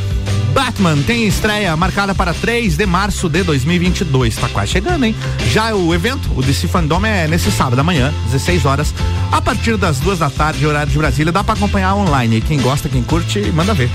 Batman 0.53 1.01
tem 1.01 1.25
estreia 1.25 1.75
marcada 1.75 2.13
para 2.13 2.35
3 2.35 2.77
de 2.77 2.85
março 2.85 3.27
de 3.27 3.41
2022. 3.41 4.35
Tá 4.35 4.47
quase 4.47 4.73
chegando, 4.73 5.03
hein? 5.05 5.15
Já 5.49 5.73
o 5.73 5.91
evento, 5.91 6.29
o 6.35 6.43
DC 6.43 6.67
Fandom, 6.67 7.03
é 7.03 7.27
nesse 7.27 7.51
sábado 7.51 7.79
amanhã, 7.79 8.13
16 8.25 8.65
horas, 8.65 8.93
a 9.31 9.41
partir 9.41 9.75
das 9.75 9.99
duas 9.99 10.19
da 10.19 10.29
tarde, 10.29 10.67
horário 10.67 10.91
de 10.91 10.97
Brasília. 10.99 11.31
Dá 11.31 11.43
para 11.43 11.55
acompanhar 11.55 11.95
online. 11.95 12.41
Quem 12.41 12.59
gosta, 12.59 12.87
quem 12.87 13.01
curte, 13.01 13.39
manda 13.53 13.73
ver. 13.73 13.89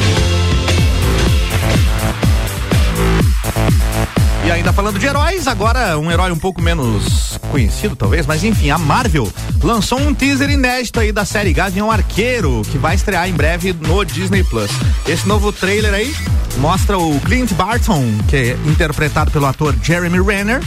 Falando 4.77 4.99
de 4.99 5.07
heróis, 5.07 5.49
agora 5.49 5.99
um 5.99 6.11
herói 6.11 6.31
um 6.31 6.39
pouco 6.39 6.61
menos 6.61 7.39
conhecido, 7.51 7.97
talvez, 7.97 8.27
mas 8.27 8.45
enfim, 8.45 8.69
a 8.69 8.77
Marvel 8.77 9.33
lançou 9.63 9.99
um 9.99 10.13
teaser 10.13 10.51
inédito 10.51 11.01
aí 11.01 11.11
da 11.11 11.25
série 11.25 11.51
Gavião 11.55 11.91
Arqueiro, 11.91 12.61
que 12.71 12.77
vai 12.77 12.95
estrear 12.95 13.27
em 13.27 13.33
breve 13.33 13.73
no 13.73 14.05
Disney 14.05 14.45
Plus. 14.45 14.71
Esse 15.09 15.27
novo 15.27 15.51
trailer 15.51 15.95
aí 15.95 16.15
mostra 16.59 16.99
o 16.99 17.19
Clint 17.21 17.55
Barton, 17.55 18.05
que 18.29 18.37
é 18.37 18.59
interpretado 18.67 19.31
pelo 19.31 19.47
ator 19.47 19.75
Jeremy 19.83 20.21
Renner, 20.23 20.61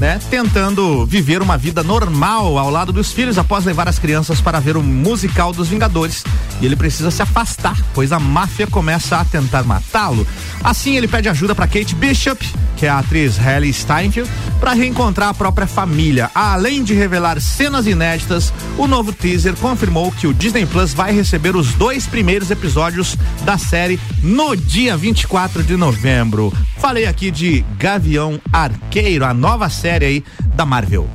né, 0.00 0.18
tentando 0.28 1.06
viver 1.06 1.40
uma 1.40 1.56
vida 1.56 1.84
normal 1.84 2.58
ao 2.58 2.68
lado 2.68 2.92
dos 2.92 3.12
filhos 3.12 3.38
após 3.38 3.64
levar 3.64 3.88
as 3.88 3.96
crianças 3.96 4.40
para 4.40 4.58
ver 4.58 4.76
o 4.76 4.82
musical 4.82 5.52
dos 5.52 5.68
Vingadores. 5.68 6.24
E 6.60 6.66
ele 6.66 6.74
precisa 6.74 7.12
se 7.12 7.22
afastar, 7.22 7.78
pois 7.94 8.10
a 8.10 8.18
máfia 8.18 8.66
começa 8.66 9.18
a 9.18 9.24
tentar 9.24 9.62
matá-lo. 9.62 10.26
Assim, 10.64 10.96
ele 10.96 11.06
pede 11.06 11.28
ajuda 11.28 11.54
para 11.54 11.68
Kate 11.68 11.94
Bishop, 11.94 12.44
que 12.82 12.86
é 12.86 12.88
a 12.88 12.98
atriz 12.98 13.38
Halle 13.38 13.72
Steinfeld, 13.72 14.28
para 14.58 14.72
reencontrar 14.72 15.28
a 15.28 15.34
própria 15.34 15.68
família. 15.68 16.28
Além 16.34 16.82
de 16.82 16.94
revelar 16.94 17.40
cenas 17.40 17.86
inéditas, 17.86 18.52
o 18.76 18.88
novo 18.88 19.12
teaser 19.12 19.54
confirmou 19.54 20.10
que 20.10 20.26
o 20.26 20.34
Disney 20.34 20.66
Plus 20.66 20.92
vai 20.92 21.12
receber 21.12 21.54
os 21.54 21.74
dois 21.74 22.08
primeiros 22.08 22.50
episódios 22.50 23.16
da 23.44 23.56
série 23.56 24.00
no 24.20 24.56
dia 24.56 24.96
24 24.96 25.62
de 25.62 25.76
novembro. 25.76 26.52
Falei 26.78 27.06
aqui 27.06 27.30
de 27.30 27.64
Gavião 27.78 28.40
Arqueiro, 28.52 29.24
a 29.24 29.32
nova 29.32 29.70
série 29.70 30.04
aí 30.04 30.24
da 30.56 30.66
Marvel. 30.66 31.08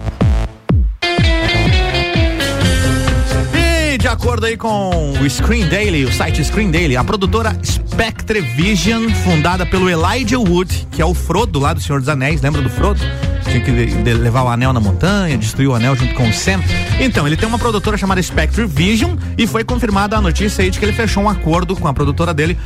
De 3.97 4.07
acordo 4.07 4.45
aí 4.45 4.55
com 4.55 5.13
o 5.19 5.29
Screen 5.29 5.67
Daily, 5.67 6.05
o 6.05 6.13
site 6.13 6.43
Screen 6.43 6.69
Daily, 6.69 6.95
a 6.95 7.03
produtora 7.03 7.57
Spectre 7.63 8.41
Vision, 8.41 9.09
fundada 9.09 9.65
pelo 9.65 9.89
Elijah 9.89 10.37
Wood, 10.37 10.87
que 10.91 11.01
é 11.01 11.05
o 11.05 11.15
Frodo 11.15 11.59
lá 11.59 11.73
do 11.73 11.81
Senhor 11.81 11.99
dos 11.99 12.07
Anéis, 12.07 12.39
lembra 12.39 12.61
do 12.61 12.69
Frodo? 12.69 13.01
Tinha 13.43 13.59
que 13.59 13.71
levar 13.71 14.43
o 14.43 14.49
anel 14.49 14.71
na 14.71 14.79
montanha, 14.79 15.35
destruir 15.35 15.67
o 15.67 15.73
anel 15.73 15.95
junto 15.95 16.13
com 16.13 16.29
o 16.29 16.33
Sam. 16.33 16.61
Então, 16.99 17.25
ele 17.25 17.35
tem 17.35 17.49
uma 17.49 17.57
produtora 17.57 17.97
chamada 17.97 18.21
Spectre 18.21 18.65
Vision 18.67 19.15
e 19.35 19.47
foi 19.47 19.63
confirmada 19.63 20.15
a 20.15 20.21
notícia 20.21 20.63
aí 20.63 20.69
de 20.69 20.77
que 20.77 20.85
ele 20.85 20.93
fechou 20.93 21.23
um 21.23 21.29
acordo 21.29 21.75
com 21.75 21.87
a 21.87 21.93
produtora 21.93 22.33
dele 22.33 22.57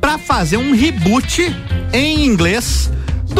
para 0.00 0.18
fazer 0.18 0.56
um 0.56 0.74
reboot 0.74 1.54
em 1.92 2.26
inglês 2.26 2.90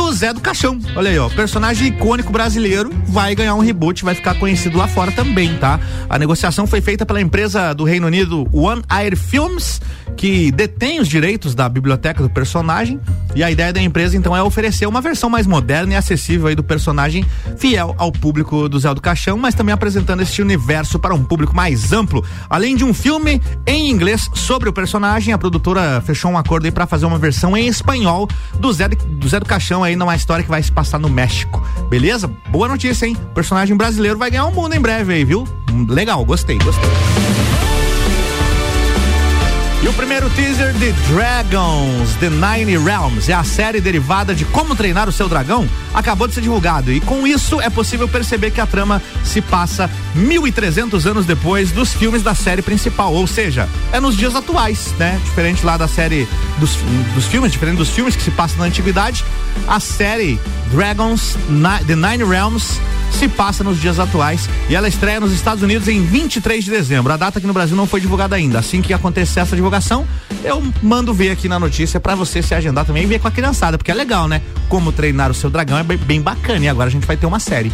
do 0.00 0.10
Zé 0.14 0.32
do 0.32 0.40
Caixão. 0.40 0.78
Olha 0.96 1.10
aí, 1.10 1.18
ó. 1.18 1.28
Personagem 1.28 1.88
icônico 1.88 2.32
brasileiro 2.32 2.90
vai 3.06 3.34
ganhar 3.34 3.54
um 3.54 3.60
reboot, 3.60 4.02
vai 4.02 4.14
ficar 4.14 4.34
conhecido 4.34 4.78
lá 4.78 4.88
fora 4.88 5.12
também, 5.12 5.54
tá? 5.58 5.78
A 6.08 6.18
negociação 6.18 6.66
foi 6.66 6.80
feita 6.80 7.04
pela 7.04 7.20
empresa 7.20 7.74
do 7.74 7.84
Reino 7.84 8.06
Unido 8.06 8.48
One 8.50 8.82
Air 8.88 9.14
Films, 9.14 9.78
que 10.16 10.50
detém 10.52 11.00
os 11.00 11.08
direitos 11.08 11.54
da 11.54 11.68
biblioteca 11.68 12.22
do 12.22 12.30
personagem. 12.30 12.98
E 13.34 13.44
a 13.44 13.50
ideia 13.50 13.72
da 13.74 13.80
empresa, 13.80 14.16
então, 14.16 14.34
é 14.34 14.42
oferecer 14.42 14.86
uma 14.86 15.02
versão 15.02 15.28
mais 15.28 15.46
moderna 15.46 15.92
e 15.92 15.96
acessível 15.96 16.46
aí 16.46 16.54
do 16.54 16.64
personagem, 16.64 17.24
fiel 17.58 17.94
ao 17.98 18.10
público 18.10 18.68
do 18.68 18.78
Zé 18.78 18.92
do 18.94 19.02
Caixão, 19.02 19.36
mas 19.36 19.54
também 19.54 19.72
apresentando 19.72 20.22
este 20.22 20.40
universo 20.40 20.98
para 20.98 21.14
um 21.14 21.22
público 21.22 21.54
mais 21.54 21.92
amplo. 21.92 22.24
Além 22.48 22.74
de 22.74 22.84
um 22.84 22.94
filme 22.94 23.40
em 23.66 23.90
inglês 23.90 24.30
sobre 24.34 24.68
o 24.68 24.72
personagem, 24.72 25.34
a 25.34 25.38
produtora 25.38 26.00
fechou 26.00 26.30
um 26.30 26.38
acordo 26.38 26.64
aí 26.64 26.72
para 26.72 26.86
fazer 26.86 27.04
uma 27.04 27.18
versão 27.18 27.54
em 27.54 27.68
espanhol 27.68 28.26
do 28.58 28.72
Zé, 28.72 28.88
do 28.88 29.28
Zé 29.28 29.38
do 29.38 29.46
Caixão 29.46 29.84
aí 29.84 29.89
numa 29.96 30.14
história 30.16 30.42
que 30.42 30.50
vai 30.50 30.62
se 30.62 30.72
passar 30.72 30.98
no 30.98 31.08
México. 31.08 31.62
Beleza? 31.88 32.28
Boa 32.48 32.68
notícia, 32.68 33.06
hein? 33.06 33.16
O 33.30 33.34
personagem 33.34 33.76
brasileiro 33.76 34.18
vai 34.18 34.30
ganhar 34.30 34.46
um 34.46 34.52
mundo 34.52 34.74
em 34.74 34.80
breve 34.80 35.12
aí, 35.14 35.24
viu? 35.24 35.46
Hum, 35.70 35.86
Legal, 35.88 36.24
gostei, 36.24 36.58
gostei. 36.58 37.59
E 39.82 39.88
o 39.88 39.94
primeiro 39.94 40.28
teaser 40.30 40.74
de 40.74 40.92
Dragons, 41.08 42.14
The 42.20 42.28
Nine 42.28 42.76
Realms, 42.76 43.30
é 43.30 43.34
a 43.34 43.42
série 43.42 43.80
derivada 43.80 44.34
de 44.34 44.44
Como 44.44 44.76
Treinar 44.76 45.08
o 45.08 45.12
Seu 45.12 45.26
Dragão, 45.26 45.66
acabou 45.94 46.28
de 46.28 46.34
ser 46.34 46.42
divulgado. 46.42 46.92
E 46.92 47.00
com 47.00 47.26
isso 47.26 47.62
é 47.62 47.70
possível 47.70 48.06
perceber 48.06 48.50
que 48.50 48.60
a 48.60 48.66
trama 48.66 49.00
se 49.24 49.40
passa 49.40 49.88
1.300 50.14 51.06
anos 51.06 51.24
depois 51.24 51.72
dos 51.72 51.94
filmes 51.94 52.22
da 52.22 52.34
série 52.34 52.60
principal. 52.60 53.14
Ou 53.14 53.26
seja, 53.26 53.66
é 53.90 53.98
nos 53.98 54.18
dias 54.18 54.36
atuais, 54.36 54.94
né? 54.98 55.18
Diferente 55.24 55.64
lá 55.64 55.78
da 55.78 55.88
série 55.88 56.28
dos, 56.58 56.76
dos 57.14 57.24
filmes, 57.24 57.50
diferente 57.50 57.78
dos 57.78 57.88
filmes 57.88 58.14
que 58.14 58.22
se 58.22 58.30
passam 58.30 58.58
na 58.58 58.66
antiguidade, 58.66 59.24
a 59.66 59.80
série 59.80 60.38
Dragons, 60.70 61.38
The 61.86 61.96
Nine 61.96 62.24
Realms 62.24 62.78
se 63.12 63.28
passa 63.28 63.62
nos 63.62 63.80
dias 63.80 63.98
atuais 63.98 64.48
e 64.68 64.74
ela 64.74 64.88
estreia 64.88 65.20
nos 65.20 65.32
Estados 65.32 65.62
Unidos 65.62 65.88
em 65.88 66.02
23 66.04 66.64
de 66.64 66.70
dezembro. 66.70 67.12
A 67.12 67.16
data 67.16 67.38
aqui 67.38 67.46
no 67.46 67.52
Brasil 67.52 67.76
não 67.76 67.86
foi 67.86 68.00
divulgada 68.00 68.36
ainda. 68.36 68.58
Assim 68.58 68.80
que 68.80 68.92
acontecer 68.92 69.40
essa 69.40 69.54
divulgação, 69.54 70.06
eu 70.44 70.62
mando 70.82 71.12
ver 71.12 71.30
aqui 71.30 71.48
na 71.48 71.58
notícia 71.58 72.00
pra 72.00 72.14
você 72.14 72.42
se 72.42 72.54
agendar 72.54 72.84
também 72.84 73.02
e 73.02 73.06
ver 73.06 73.20
com 73.20 73.28
a 73.28 73.30
criançada, 73.30 73.76
porque 73.76 73.90
é 73.90 73.94
legal, 73.94 74.28
né? 74.28 74.40
Como 74.68 74.92
treinar 74.92 75.30
o 75.30 75.34
seu 75.34 75.50
dragão 75.50 75.78
é 75.78 75.82
bem, 75.82 76.20
bacana 76.20 76.64
e 76.64 76.68
agora 76.68 76.88
a 76.88 76.92
gente 76.92 77.06
vai 77.06 77.16
ter 77.16 77.26
uma 77.26 77.38
série. 77.38 77.72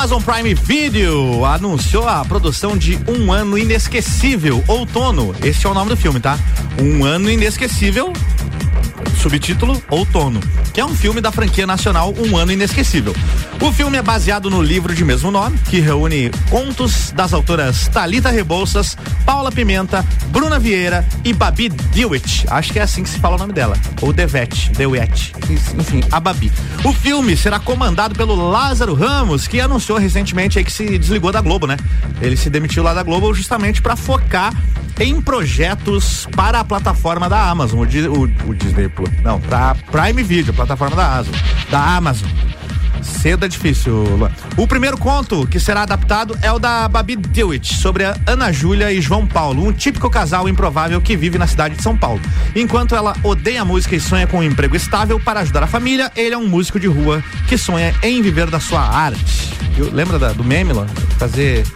Amazon 0.00 0.22
Prime 0.22 0.54
Video 0.54 1.44
anunciou 1.44 2.08
a 2.08 2.24
produção 2.24 2.74
de 2.74 2.98
Um 3.06 3.30
Ano 3.30 3.58
Inesquecível, 3.58 4.64
Outono. 4.66 5.34
Esse 5.44 5.66
é 5.66 5.68
o 5.68 5.74
nome 5.74 5.90
do 5.90 5.96
filme, 5.96 6.18
tá? 6.18 6.38
Um 6.80 7.04
Ano 7.04 7.30
Inesquecível, 7.30 8.10
subtítulo 9.20 9.80
Outono, 9.90 10.40
que 10.72 10.80
é 10.80 10.84
um 10.84 10.94
filme 10.94 11.20
da 11.20 11.30
franquia 11.30 11.66
nacional 11.66 12.14
Um 12.18 12.36
Ano 12.36 12.52
Inesquecível. 12.52 13.14
O 13.60 13.70
filme 13.70 13.98
é 13.98 14.02
baseado 14.02 14.48
no 14.48 14.62
livro 14.62 14.94
de 14.94 15.04
mesmo 15.04 15.30
nome, 15.30 15.58
que 15.68 15.78
reúne 15.80 16.30
contos 16.48 17.12
das 17.12 17.34
autoras 17.34 17.86
Talita 17.88 18.30
Rebouças, 18.30 18.96
Paula 19.26 19.52
Pimenta, 19.52 20.04
Bruna 20.28 20.58
Vieira 20.58 21.06
e 21.22 21.32
Babi 21.34 21.68
Dewitt. 21.68 22.46
Acho 22.48 22.72
que 22.72 22.78
é 22.78 22.82
assim 22.82 23.02
que 23.02 23.10
se 23.10 23.18
fala 23.18 23.36
o 23.36 23.38
nome 23.38 23.52
dela. 23.52 23.76
Ou 24.00 24.12
Devet, 24.12 24.70
Dewitt. 24.70 25.34
Enfim, 25.78 26.02
a 26.10 26.18
Babi. 26.18 26.50
O 26.82 26.92
filme 26.92 27.36
será 27.36 27.58
comandado 27.58 28.14
pelo 28.14 28.34
Lázaro 28.50 28.94
Ramos, 28.94 29.46
que 29.46 29.60
anunciou 29.60 29.98
recentemente 29.98 30.58
aí 30.58 30.64
que 30.64 30.72
se 30.72 30.98
desligou 30.98 31.30
da 31.30 31.42
Globo, 31.42 31.66
né? 31.66 31.76
Ele 32.22 32.36
se 32.36 32.48
demitiu 32.48 32.82
lá 32.82 32.94
da 32.94 33.02
Globo 33.02 33.34
justamente 33.34 33.82
para 33.82 33.96
focar 33.96 34.54
em 34.98 35.20
projetos 35.20 36.26
para 36.36 36.60
a 36.60 36.64
plataforma 36.64 37.28
da 37.28 37.48
Amazon, 37.48 37.80
o, 37.80 37.82
o- 37.84 38.50
o 38.50 38.54
Disney 38.54 38.88
Plus. 38.88 39.09
Não, 39.22 39.40
para 39.40 39.74
Prime 39.90 40.22
Video, 40.22 40.52
plataforma 40.54 40.96
da 40.96 41.06
Amazon. 41.16 41.34
Da 41.70 41.96
Amazon. 41.96 42.28
Difícil, 43.48 43.92
Luan. 44.16 44.30
O 44.56 44.66
primeiro 44.66 44.96
conto 44.96 45.46
que 45.46 45.60
será 45.60 45.82
adaptado 45.82 46.38
é 46.40 46.50
o 46.50 46.58
da 46.58 46.88
Babi 46.88 47.16
Dewitt, 47.16 47.74
sobre 47.74 48.04
a 48.04 48.16
Ana 48.26 48.50
Júlia 48.50 48.90
e 48.92 49.00
João 49.00 49.26
Paulo, 49.26 49.66
um 49.66 49.72
típico 49.72 50.08
casal 50.08 50.48
improvável 50.48 51.00
que 51.02 51.16
vive 51.16 51.36
na 51.36 51.46
cidade 51.46 51.76
de 51.76 51.82
São 51.82 51.94
Paulo. 51.96 52.20
Enquanto 52.56 52.94
ela 52.94 53.14
odeia 53.22 53.60
a 53.60 53.64
música 53.64 53.94
e 53.94 54.00
sonha 54.00 54.26
com 54.26 54.38
um 54.38 54.42
emprego 54.42 54.74
estável 54.74 55.20
para 55.20 55.40
ajudar 55.40 55.62
a 55.64 55.66
família, 55.66 56.10
ele 56.16 56.34
é 56.34 56.38
um 56.38 56.48
músico 56.48 56.80
de 56.80 56.86
rua 56.86 57.22
que 57.46 57.58
sonha 57.58 57.94
em 58.02 58.22
viver 58.22 58.48
da 58.48 58.58
sua 58.58 58.80
arte. 58.80 59.50
Eu- 59.76 59.92
lembra 59.92 60.18
da- 60.18 60.32
do 60.32 60.42
meme? 60.44 60.72
Fazer. 61.18 61.66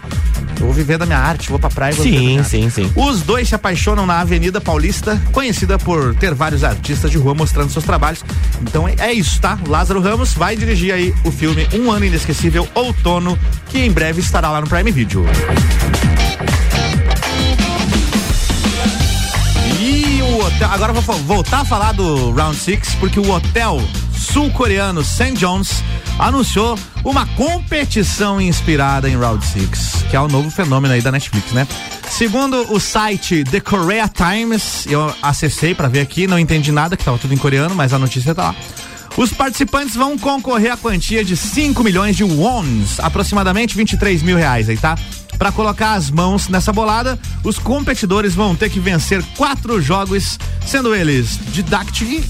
Eu 0.61 0.67
vou 0.67 0.73
viver 0.73 0.99
da 0.99 1.07
minha 1.07 1.19
arte, 1.19 1.51
vou 1.51 1.59
pra 1.59 1.71
praia 1.71 1.93
e 1.93 1.95
vou 1.97 2.05
Sim, 2.05 2.43
sim, 2.45 2.71
sim. 2.71 2.93
Os 2.95 3.23
dois 3.23 3.49
se 3.49 3.55
apaixonam 3.55 4.07
na 4.07 4.21
Avenida 4.21 4.61
Paulista, 4.61 5.21
conhecida 5.33 5.79
por 5.79 6.15
ter 6.15 6.35
vários 6.35 6.65
artistas 6.65 7.11
de 7.11 7.19
rua 7.19 7.35
mostrando 7.35 7.71
seus 7.71 7.85
trabalhos. 7.85 8.25
Então 8.63 8.89
é, 8.89 8.95
é 8.99 9.13
isso, 9.13 9.41
tá? 9.41 9.59
Lázaro 9.67 10.01
Ramos 10.01 10.33
vai 10.35 10.57
dirigir 10.57 10.93
aí 10.93 11.15
o 11.25 11.31
filme 11.31 11.67
Um 11.75 11.91
Ano 11.91 12.05
Inesquecível 12.05 12.69
Outono, 12.75 13.39
que 13.69 13.79
em 13.79 13.91
breve 13.91 14.21
estará 14.21 14.51
lá 14.51 14.61
no 14.61 14.67
Prime 14.67 14.91
Video. 14.91 15.25
E 19.81 20.23
o 20.23 20.39
hotel, 20.47 20.71
agora 20.71 20.93
eu 20.93 21.01
vou 21.01 21.17
voltar 21.19 21.61
a 21.61 21.65
falar 21.65 21.93
do 21.93 22.31
Round 22.33 22.57
Six, 22.57 22.95
porque 22.95 23.21
o 23.21 23.31
hotel 23.31 23.83
sul-coreano 24.17 25.05
St. 25.05 25.35
John's 25.35 25.83
anunciou 26.19 26.79
uma 27.05 27.27
competição 27.27 28.41
inspirada 28.41 29.09
em 29.09 29.17
Round 29.17 29.45
Six, 29.45 30.05
que 30.11 30.17
é 30.17 30.21
o 30.21 30.29
novo 30.29 30.51
fenômeno 30.51 30.95
aí 30.95 31.01
da 31.01 31.13
Netflix, 31.13 31.53
né? 31.53 31.67
Segundo 32.09 32.73
o 32.73 32.79
site 32.79 33.45
The 33.45 33.61
Korea 33.61 34.09
Times, 34.09 34.87
eu 34.87 35.13
acessei 35.21 35.75
pra 35.75 35.89
ver 35.89 36.01
aqui, 36.01 36.27
não 36.27 36.39
entendi 36.39 36.71
nada, 36.71 36.97
que 36.97 37.05
tava 37.05 37.19
tudo 37.19 37.35
em 37.35 37.39
coreano, 37.39 37.75
mas 37.75 37.93
a 37.93 37.99
notícia 37.99 38.35
tá 38.35 38.45
lá. 38.45 38.57
Os 39.17 39.33
participantes 39.33 39.95
vão 39.95 40.19
concorrer 40.19 40.73
à 40.73 40.77
quantia 40.77 41.25
de 41.25 41.37
5 41.37 41.85
milhões 41.85 42.17
de 42.17 42.25
wons, 42.25 42.99
aproximadamente 42.99 43.77
23 43.77 44.23
mil 44.23 44.37
reais 44.37 44.69
aí, 44.69 44.77
tá? 44.77 44.99
Para 45.39 45.53
colocar 45.53 45.95
as 45.95 46.11
mãos 46.11 46.49
nessa 46.49 46.73
bolada, 46.73 47.19
os 47.43 47.59
competidores 47.59 48.35
vão 48.35 48.57
ter 48.57 48.71
que 48.71 48.81
vencer 48.81 49.23
quatro 49.37 49.81
jogos, 49.81 50.39
sendo 50.67 50.95
eles 50.95 51.39
Didactic. 51.53 52.25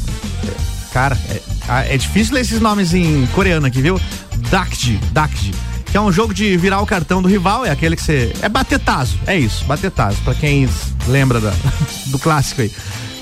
Cara, 0.95 1.19
é, 1.29 1.41
ah, 1.69 1.85
é 1.87 1.99
difícil 1.99 2.35
ler 2.35 2.43
esses 2.43 2.61
nomes 2.61 2.95
em 2.95 3.27
coreano 3.35 3.67
aqui, 3.67 3.83
viu? 3.83 4.01
Dakji, 4.49 4.97
Dakji. 5.11 5.53
Que 5.91 5.97
é 5.97 6.01
um 6.01 6.13
jogo 6.13 6.33
de 6.33 6.57
virar 6.57 6.81
o 6.81 6.87
cartão 6.87 7.21
do 7.21 7.29
rival, 7.29 7.67
é 7.67 7.71
aquele 7.71 7.97
que 7.97 8.03
você. 8.03 8.33
É 8.41 8.49
bater 8.49 8.79
taso, 8.79 9.19
é 9.27 9.37
isso, 9.37 9.65
bater 9.65 9.91
taso, 9.91 10.17
pra 10.25 10.35
quem 10.37 10.69
lembra 11.09 11.41
da- 11.41 11.53
do 12.07 12.19
clássico 12.21 12.63
aí. 12.63 12.71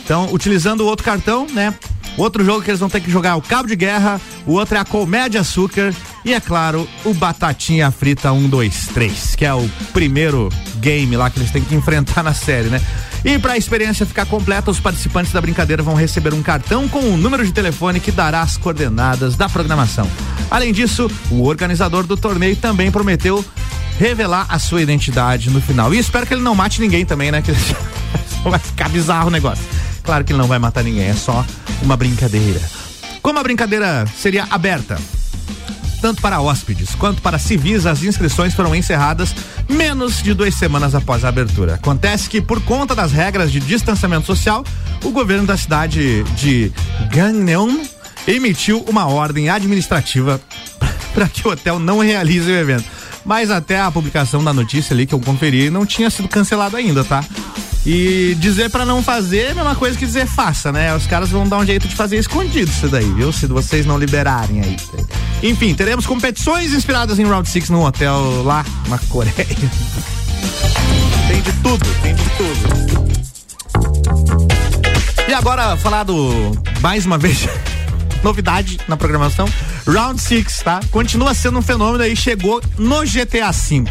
Então, 0.05 0.29
utilizando 0.33 0.83
o 0.83 0.87
outro 0.87 1.03
cartão, 1.03 1.47
né? 1.51 1.75
Outro 2.19 2.45
jogo 2.45 2.61
que 2.61 2.71
eles 2.71 2.81
vão 2.81 2.91
ter 2.91 3.01
que 3.01 3.11
jogar 3.11 3.31
é 3.31 3.35
o 3.35 3.41
Cabo 3.41 3.67
de 3.67 3.75
Guerra, 3.77 4.21
o 4.47 4.53
outro 4.53 4.77
é 4.77 4.81
a 5.23 5.29
de 5.29 5.39
Açúcar 5.39 5.95
e, 6.27 6.35
é 6.35 6.41
claro, 6.41 6.87
o 7.07 7.15
Batatinha 7.15 7.91
Frita 7.91 8.31
1, 8.33 8.49
2, 8.51 8.89
3, 8.89 9.35
que 9.35 9.47
é 9.47 9.55
o 9.55 9.67
primeiro 9.95 10.51
game 10.77 11.17
lá 11.17 11.31
que 11.31 11.39
eles 11.39 11.51
têm 11.51 11.63
que 11.65 11.75
enfrentar 11.75 12.23
na 12.23 12.35
série, 12.35 12.69
né? 12.69 12.83
E 13.25 13.39
para 13.39 13.53
a 13.53 13.57
experiência 13.57 14.05
ficar 14.05 14.27
completa, 14.27 14.71
os 14.71 14.81
participantes 14.81 15.33
da 15.33 15.41
brincadeira 15.41 15.83
vão 15.83 15.95
receber 15.95 16.35
um 16.35 16.43
cartão 16.43 16.89
com 16.89 16.99
o 16.99 17.13
um 17.13 17.17
número 17.17 17.45
de 17.45 17.53
telefone 17.53 18.01
que 18.01 18.11
dará 18.11 18.43
as 18.43 18.57
coordenadas 18.57 19.37
da 19.37 19.49
programação. 19.49 20.11
Além 20.51 20.73
disso, 20.73 21.09
o 21.31 21.45
organizador 21.45 22.05
do 22.05 22.17
torneio 22.17 22.57
também 22.57 22.91
prometeu 22.91 23.45
revelar 23.99 24.47
a 24.49 24.59
sua 24.59 24.83
identidade 24.83 25.51
no 25.51 25.61
final. 25.61 25.95
E 25.95 25.99
espero 25.99 26.27
que 26.27 26.35
ele 26.35 26.43
não 26.43 26.55
mate 26.55 26.81
ninguém 26.81 27.07
também, 27.07 27.31
né? 27.31 27.43
Que 27.43 27.53
vai 28.51 28.59
ficar 28.59 28.89
bizarro 28.89 29.29
o 29.29 29.31
negócio. 29.31 29.65
Claro 30.03 30.25
que 30.25 30.33
ele 30.33 30.39
não 30.41 30.49
vai 30.49 30.59
matar 30.59 30.83
ninguém, 30.83 31.05
é 31.05 31.15
só 31.15 31.47
uma 31.81 31.97
brincadeira. 31.97 32.61
Como 33.23 33.39
a 33.39 33.43
brincadeira 33.43 34.05
seria 34.19 34.49
aberta, 34.51 34.99
tanto 36.03 36.21
para 36.21 36.41
hóspedes 36.41 36.97
quanto 36.97 37.23
para 37.23 37.39
civis, 37.39 37.87
as 37.87 38.03
inscrições 38.03 38.53
foram 38.53 38.75
encerradas 38.75 39.33
menos 39.69 40.21
de 40.21 40.35
duas 40.35 40.53
semanas 40.53 40.97
após 40.97 41.25
a 41.25 41.29
abertura. 41.29 41.75
Acontece 41.75 42.29
que, 42.29 42.43
por 42.43 42.61
conta 42.63 42.93
das 42.93 43.13
regras 43.13 43.53
de 43.53 43.61
distanciamento 43.61 44.27
social, 44.27 44.65
o 45.05 45.11
governo 45.13 45.47
da 45.47 45.57
cidade 45.57 46.25
de 46.35 46.73
Gagnon 47.09 47.85
emitiu 48.27 48.85
uma 48.89 49.07
ordem 49.07 49.49
administrativa 49.49 50.41
para 51.15 51.29
que 51.29 51.47
o 51.47 51.53
hotel 51.53 51.79
não 51.79 52.01
realize 52.01 52.51
o 52.51 52.55
evento. 52.55 52.85
Mas 53.25 53.49
até 53.49 53.81
a 53.81 53.89
publicação 53.89 54.43
da 54.43 54.53
notícia 54.53 54.93
ali 54.93 55.07
que 55.07 55.15
eu 55.15 55.21
conferi 55.21 55.71
não 55.71 55.87
tinha 55.87 56.11
sido 56.11 56.27
cancelado 56.27 56.77
ainda, 56.77 57.05
tá? 57.05 57.25
E 57.87 58.37
dizer 58.41 58.71
para 58.71 58.85
não 58.85 59.01
fazer 59.05 59.43
é 59.43 59.51
a 59.53 59.55
mesma 59.55 59.77
coisa 59.77 59.97
que 59.97 60.05
dizer 60.05 60.27
faça, 60.27 60.73
né? 60.73 60.93
Os 60.97 61.07
caras 61.07 61.31
vão 61.31 61.49
dar 61.49 61.59
um 61.59 61.65
jeito 61.65 61.87
de 61.87 61.95
fazer 61.95 62.17
escondido 62.17 62.69
isso 62.69 62.89
daí, 62.89 63.09
viu? 63.13 63.33
Se 63.33 63.47
vocês 63.47 63.87
não 63.87 63.97
liberarem 63.97 64.61
aí. 64.61 64.77
Enfim, 65.43 65.75
teremos 65.75 66.07
competições 66.07 66.73
inspiradas 66.73 67.19
em 67.19 67.25
Round 67.25 67.49
6 67.49 67.71
num 67.71 67.83
hotel 67.83 68.45
lá 68.45 68.65
na 68.89 68.97
Coreia. 68.99 69.35
Tem 69.35 69.47
de 71.43 71.53
tudo, 71.63 71.85
tem 72.01 72.15
de 72.15 72.23
tudo. 72.37 73.03
E 75.29 75.35
agora 75.35 75.77
falar 75.77 76.05
do 76.05 76.53
mais 76.81 77.05
uma 77.05 77.19
vez 77.19 77.49
novidade 78.23 78.79
na 78.87 78.97
programação. 78.97 79.49
Round 79.85 80.21
6, 80.21 80.63
tá? 80.63 80.79
Continua 80.93 81.35
sendo 81.35 81.59
um 81.59 81.63
fenômeno 81.63 82.05
aí, 82.05 82.15
chegou 82.15 82.63
no 82.79 83.03
GTA 83.03 83.51
V. 83.51 83.83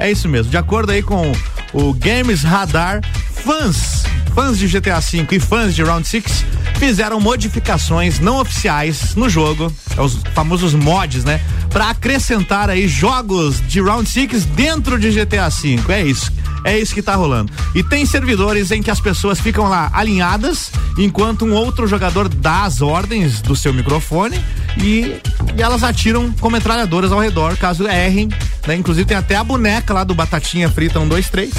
É 0.00 0.10
isso 0.10 0.28
mesmo. 0.28 0.50
De 0.50 0.56
acordo 0.56 0.90
aí 0.90 1.02
com 1.02 1.30
o 1.72 1.94
Games 1.94 2.42
Radar, 2.42 3.02
fãs, 3.44 4.02
fãs 4.34 4.58
de 4.58 4.66
GTA 4.66 4.98
V 4.98 5.28
e 5.30 5.38
fãs 5.38 5.76
de 5.76 5.84
Round 5.84 6.08
6 6.08 6.44
fizeram 6.78 7.20
modificações 7.20 8.20
não 8.20 8.40
oficiais 8.40 9.14
no 9.16 9.28
jogo, 9.28 9.72
os 9.98 10.20
famosos 10.32 10.74
mods, 10.74 11.24
né? 11.24 11.40
Para 11.70 11.90
acrescentar 11.90 12.70
aí 12.70 12.86
jogos 12.86 13.60
de 13.66 13.80
Round 13.80 14.08
6 14.08 14.44
dentro 14.46 14.98
de 14.98 15.10
GTA 15.10 15.48
V. 15.48 15.80
É 15.88 16.02
isso. 16.02 16.32
É 16.64 16.78
isso 16.78 16.94
que 16.94 17.02
tá 17.02 17.14
rolando. 17.14 17.52
E 17.74 17.82
tem 17.82 18.04
servidores 18.04 18.70
em 18.70 18.82
que 18.82 18.90
as 18.90 19.00
pessoas 19.00 19.40
ficam 19.40 19.68
lá 19.68 19.90
alinhadas, 19.92 20.70
enquanto 20.96 21.44
um 21.44 21.52
outro 21.52 21.86
jogador 21.86 22.28
dá 22.28 22.64
as 22.64 22.80
ordens 22.80 23.40
do 23.40 23.54
seu 23.54 23.72
microfone 23.72 24.40
e, 24.76 25.20
e 25.56 25.62
elas 25.62 25.82
atiram 25.82 26.32
com 26.32 26.50
metralhadoras 26.50 27.12
ao 27.12 27.20
redor, 27.20 27.56
caso 27.56 27.86
errem. 27.86 28.28
Né? 28.66 28.76
Inclusive 28.76 29.06
tem 29.06 29.16
até 29.16 29.36
a 29.36 29.44
boneca 29.44 29.94
lá 29.94 30.04
do 30.04 30.14
Batatinha 30.14 30.68
Frita 30.68 31.00
1, 31.00 31.08
2, 31.08 31.30
3. 31.30 31.50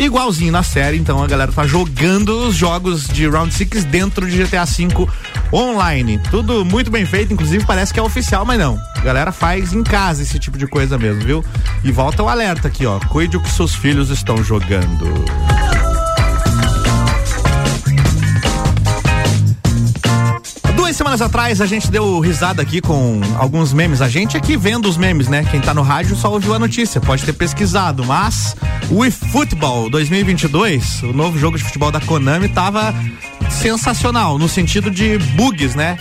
Igualzinho 0.00 0.50
na 0.50 0.62
série, 0.62 0.96
então 0.96 1.22
a 1.22 1.26
galera 1.26 1.52
tá 1.52 1.66
jogando 1.66 2.48
os 2.48 2.54
jogos 2.54 3.06
de 3.06 3.28
Round 3.28 3.52
6 3.52 3.84
dentro 3.84 4.26
de 4.26 4.42
GTA 4.42 4.64
V 4.64 5.06
online. 5.52 6.18
Tudo 6.30 6.64
muito 6.64 6.90
bem 6.90 7.04
feito, 7.04 7.34
inclusive 7.34 7.66
parece 7.66 7.92
que 7.92 8.00
é 8.00 8.02
oficial, 8.02 8.46
mas 8.46 8.58
não. 8.58 8.80
A 8.96 9.00
galera 9.00 9.30
faz 9.30 9.74
em 9.74 9.82
casa 9.82 10.22
esse 10.22 10.38
tipo 10.38 10.56
de 10.56 10.66
coisa 10.66 10.96
mesmo, 10.96 11.22
viu? 11.22 11.44
E 11.84 11.92
volta 11.92 12.22
o 12.22 12.30
alerta 12.30 12.66
aqui, 12.66 12.86
ó. 12.86 12.98
Cuide 12.98 13.36
o 13.36 13.40
que 13.40 13.50
seus 13.50 13.74
filhos 13.74 14.08
estão 14.08 14.42
jogando. 14.42 15.49
Semanas 21.00 21.22
atrás 21.22 21.62
a 21.62 21.66
gente 21.66 21.90
deu 21.90 22.20
risada 22.20 22.60
aqui 22.60 22.78
com 22.78 23.22
alguns 23.38 23.72
memes. 23.72 24.02
A 24.02 24.08
gente 24.08 24.36
aqui 24.36 24.54
vendo 24.54 24.86
os 24.86 24.98
memes, 24.98 25.28
né? 25.28 25.46
Quem 25.50 25.58
tá 25.58 25.72
no 25.72 25.80
rádio 25.80 26.14
só 26.14 26.30
ouviu 26.30 26.52
a 26.52 26.58
notícia, 26.58 27.00
pode 27.00 27.24
ter 27.24 27.32
pesquisado, 27.32 28.04
mas 28.04 28.54
o 28.90 29.02
eFootball 29.02 29.88
2022, 29.88 31.04
o 31.04 31.14
novo 31.14 31.38
jogo 31.38 31.56
de 31.56 31.64
futebol 31.64 31.90
da 31.90 32.00
Konami, 32.02 32.50
tava 32.50 32.94
sensacional 33.48 34.38
no 34.38 34.46
sentido 34.46 34.90
de 34.90 35.16
bugs, 35.36 35.74
né? 35.74 35.96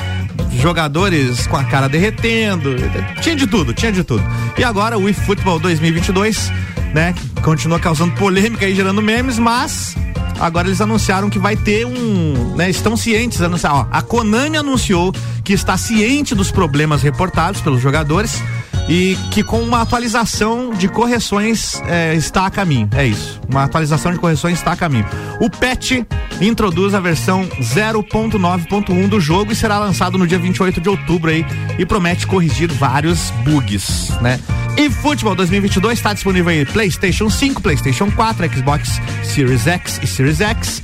Jogadores 0.59 1.47
com 1.47 1.55
a 1.55 1.63
cara 1.63 1.87
derretendo, 1.87 2.75
tinha 3.21 3.37
de 3.37 3.47
tudo, 3.47 3.73
tinha 3.73 3.93
de 3.93 4.03
tudo. 4.03 4.23
E 4.57 4.65
agora 4.65 4.97
o 4.97 5.07
eFootball 5.07 5.59
2022, 5.59 6.51
né? 6.93 7.15
Continua 7.41 7.79
causando 7.79 8.13
polêmica 8.15 8.67
e 8.67 8.75
gerando 8.75 9.01
memes, 9.01 9.39
mas 9.39 9.95
agora 10.39 10.67
eles 10.67 10.81
anunciaram 10.81 11.29
que 11.29 11.39
vai 11.39 11.55
ter 11.55 11.85
um, 11.85 12.55
né, 12.55 12.69
estão 12.69 12.95
cientes, 12.95 13.41
anunciar, 13.41 13.73
ó, 13.73 13.87
a 13.91 14.01
Konami 14.01 14.57
anunciou 14.57 15.13
que 15.43 15.53
está 15.53 15.77
ciente 15.77 16.33
dos 16.33 16.51
problemas 16.51 17.01
reportados 17.01 17.61
pelos 17.61 17.81
jogadores 17.81 18.41
e 18.89 19.15
que 19.29 19.43
com 19.43 19.61
uma 19.61 19.81
atualização 19.81 20.71
de 20.71 20.87
correções 20.87 21.79
é, 21.87 22.15
está 22.15 22.47
a 22.47 22.49
caminho. 22.49 22.89
É 22.95 23.05
isso. 23.05 23.39
Uma 23.47 23.63
atualização 23.63 24.11
de 24.11 24.17
correções 24.17 24.57
está 24.57 24.71
a 24.71 24.75
caminho. 24.75 25.05
O 25.39 25.47
patch 25.47 26.03
introduz 26.41 26.95
a 26.95 26.99
versão 26.99 27.47
0.9.1 27.61 29.07
do 29.07 29.19
jogo 29.19 29.51
e 29.51 29.55
será 29.55 29.77
lançado 29.77 30.17
no 30.17 30.25
dia 30.25 30.39
28 30.39 30.81
de 30.81 30.89
outubro 30.89 31.29
aí 31.29 31.45
e 31.77 31.85
promete 31.85 32.25
corrigir 32.25 32.71
vários 32.71 33.29
bugs, 33.43 34.09
né? 34.21 34.39
E 34.77 34.89
Futebol 34.89 35.35
2022 35.35 35.99
está 35.99 36.13
disponível 36.13 36.51
em 36.51 36.65
PlayStation 36.65 37.29
5, 37.29 37.61
PlayStation 37.61 38.09
4, 38.11 38.55
Xbox 38.55 39.01
Series 39.23 39.67
X 39.67 39.99
e 40.01 40.07
Series 40.07 40.41
X. 40.41 40.81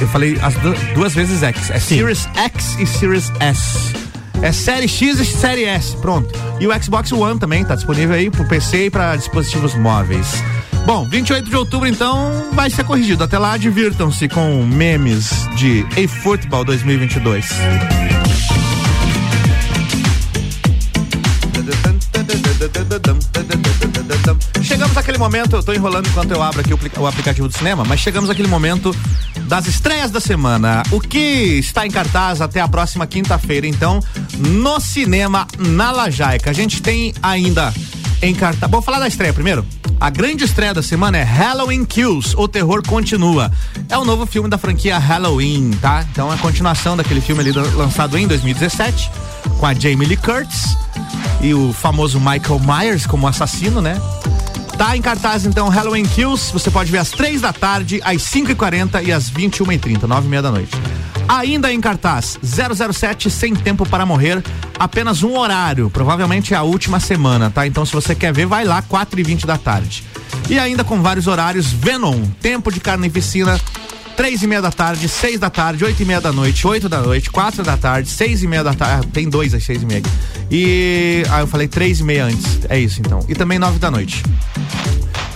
Eu 0.00 0.08
falei 0.08 0.38
as 0.42 0.54
duas 0.94 1.14
vezes 1.14 1.42
X. 1.42 1.70
É 1.70 1.78
Sim. 1.78 1.96
Series 1.98 2.28
X 2.34 2.76
e 2.78 2.86
Series 2.86 3.32
S. 3.40 3.94
É 4.42 4.52
série 4.52 4.86
X 4.86 5.18
e 5.18 5.24
série 5.24 5.64
S, 5.64 5.96
pronto. 5.96 6.32
E 6.60 6.66
o 6.66 6.82
Xbox 6.82 7.10
One 7.12 7.38
também 7.40 7.64
tá 7.64 7.74
disponível 7.74 8.14
aí 8.14 8.30
pro 8.30 8.46
PC 8.46 8.86
e 8.86 8.90
para 8.90 9.16
dispositivos 9.16 9.74
móveis. 9.74 10.42
Bom, 10.86 11.04
28 11.04 11.50
de 11.50 11.56
outubro 11.56 11.88
então 11.88 12.48
vai 12.52 12.70
ser 12.70 12.84
corrigido. 12.84 13.24
Até 13.24 13.38
lá, 13.38 13.56
divirtam-se 13.56 14.28
com 14.28 14.64
memes 14.64 15.30
de 15.56 15.84
eFootball 15.96 16.64
2022. 16.64 17.46
Chegamos 24.68 24.98
àquele 24.98 25.16
momento, 25.16 25.56
eu 25.56 25.62
tô 25.62 25.72
enrolando 25.72 26.08
enquanto 26.08 26.30
eu 26.30 26.42
abro 26.42 26.60
aqui 26.60 26.74
o, 26.74 26.78
o 27.00 27.06
aplicativo 27.06 27.48
do 27.48 27.56
cinema, 27.56 27.84
mas 27.84 28.00
chegamos 28.00 28.28
àquele 28.28 28.48
momento 28.48 28.94
das 29.44 29.66
estreias 29.66 30.10
da 30.10 30.20
semana. 30.20 30.82
O 30.90 31.00
que 31.00 31.18
está 31.18 31.86
em 31.86 31.90
cartaz 31.90 32.42
até 32.42 32.60
a 32.60 32.68
próxima 32.68 33.06
quinta-feira, 33.06 33.66
então, 33.66 33.98
no 34.36 34.78
cinema 34.78 35.48
na 35.58 35.90
Lajaica. 35.90 36.50
A 36.50 36.52
gente 36.52 36.82
tem 36.82 37.14
ainda 37.22 37.72
em 38.20 38.34
cartaz. 38.34 38.70
Vou 38.70 38.82
falar 38.82 38.98
da 38.98 39.08
estreia 39.08 39.32
primeiro. 39.32 39.64
A 39.98 40.10
grande 40.10 40.44
estreia 40.44 40.74
da 40.74 40.82
semana 40.82 41.16
é 41.16 41.22
Halloween 41.22 41.86
Kills, 41.86 42.34
O 42.36 42.46
Terror 42.46 42.82
Continua. 42.86 43.50
É 43.88 43.96
o 43.96 44.04
novo 44.04 44.26
filme 44.26 44.50
da 44.50 44.58
franquia 44.58 44.98
Halloween, 44.98 45.70
tá? 45.80 46.04
Então 46.12 46.30
é 46.30 46.34
a 46.34 46.38
continuação 46.38 46.94
daquele 46.94 47.22
filme 47.22 47.40
ali 47.40 47.52
lançado 47.52 48.18
em 48.18 48.28
2017, 48.28 49.10
com 49.58 49.64
a 49.64 49.72
Jamie 49.72 50.06
Lee 50.06 50.18
Curtis 50.18 50.76
e 51.40 51.54
o 51.54 51.72
famoso 51.72 52.20
Michael 52.20 52.60
Myers 52.60 53.06
como 53.06 53.26
assassino, 53.26 53.80
né? 53.80 53.98
Tá 54.78 54.96
em 54.96 55.02
cartaz 55.02 55.44
então 55.44 55.68
Halloween 55.68 56.04
Kills. 56.04 56.52
Você 56.52 56.70
pode 56.70 56.92
ver 56.92 56.98
às 56.98 57.10
três 57.10 57.40
da 57.40 57.52
tarde, 57.52 58.00
às 58.04 58.22
5 58.22 58.52
e 58.52 58.54
40 58.54 59.02
e 59.02 59.10
às 59.10 59.28
21 59.28 59.72
e 59.72 59.78
30 59.78 60.06
nove 60.06 60.28
e 60.28 60.30
meia 60.30 60.40
da 60.40 60.52
noite. 60.52 60.70
Ainda 61.28 61.72
em 61.72 61.80
cartaz 61.80 62.38
007 62.44 63.28
Sem 63.28 63.56
Tempo 63.56 63.84
para 63.84 64.06
Morrer. 64.06 64.40
Apenas 64.78 65.24
um 65.24 65.36
horário, 65.36 65.90
provavelmente 65.90 66.54
é 66.54 66.56
a 66.56 66.62
última 66.62 67.00
semana, 67.00 67.50
tá? 67.50 67.66
Então 67.66 67.84
se 67.84 67.92
você 67.92 68.14
quer 68.14 68.32
ver, 68.32 68.46
vai 68.46 68.64
lá, 68.64 68.80
4 68.80 69.18
e 69.18 69.22
20 69.24 69.48
da 69.48 69.58
tarde. 69.58 70.04
E 70.48 70.56
ainda 70.60 70.84
com 70.84 71.02
vários 71.02 71.26
horários, 71.26 71.72
Venom, 71.72 72.22
Tempo 72.40 72.70
de 72.70 72.78
Carnificina, 72.78 73.60
três 74.18 74.42
e 74.42 74.48
meia 74.48 74.60
da 74.60 74.72
tarde, 74.72 75.08
seis 75.08 75.38
da 75.38 75.48
tarde, 75.48 75.84
oito 75.84 76.02
e 76.02 76.04
meia 76.04 76.20
da 76.20 76.32
noite, 76.32 76.66
oito 76.66 76.88
da 76.88 77.00
noite, 77.00 77.30
quatro 77.30 77.62
da 77.62 77.76
tarde, 77.76 78.08
seis 78.08 78.42
e 78.42 78.48
meia 78.48 78.64
da 78.64 78.74
tarde, 78.74 79.06
tem 79.06 79.30
dois 79.30 79.54
às 79.54 79.62
seis 79.62 79.80
e 79.80 79.86
meia. 79.86 80.02
E 80.50 81.22
ah, 81.30 81.38
eu 81.38 81.46
falei 81.46 81.68
três 81.68 82.00
e 82.00 82.02
meia 82.02 82.24
antes, 82.24 82.58
é 82.68 82.80
isso 82.80 82.98
então. 82.98 83.24
E 83.28 83.34
também 83.36 83.60
nove 83.60 83.78
da 83.78 83.92
noite. 83.92 84.20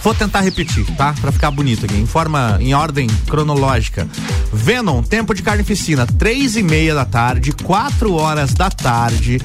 Vou 0.02 0.14
tentar 0.14 0.40
repetir, 0.40 0.84
tá? 0.96 1.14
Pra 1.20 1.30
ficar 1.30 1.50
bonito 1.50 1.84
aqui, 1.84 1.96
em 1.96 2.06
forma, 2.06 2.56
em 2.60 2.74
ordem 2.74 3.06
cronológica. 3.28 4.08
Venom, 4.52 5.02
tempo 5.02 5.34
de 5.34 5.42
carnificina, 5.42 6.06
três 6.06 6.56
e 6.56 6.62
meia 6.62 6.94
da 6.94 7.04
tarde, 7.04 7.52
quatro 7.52 8.14
horas 8.14 8.52
da 8.52 8.68
tarde, 8.68 9.40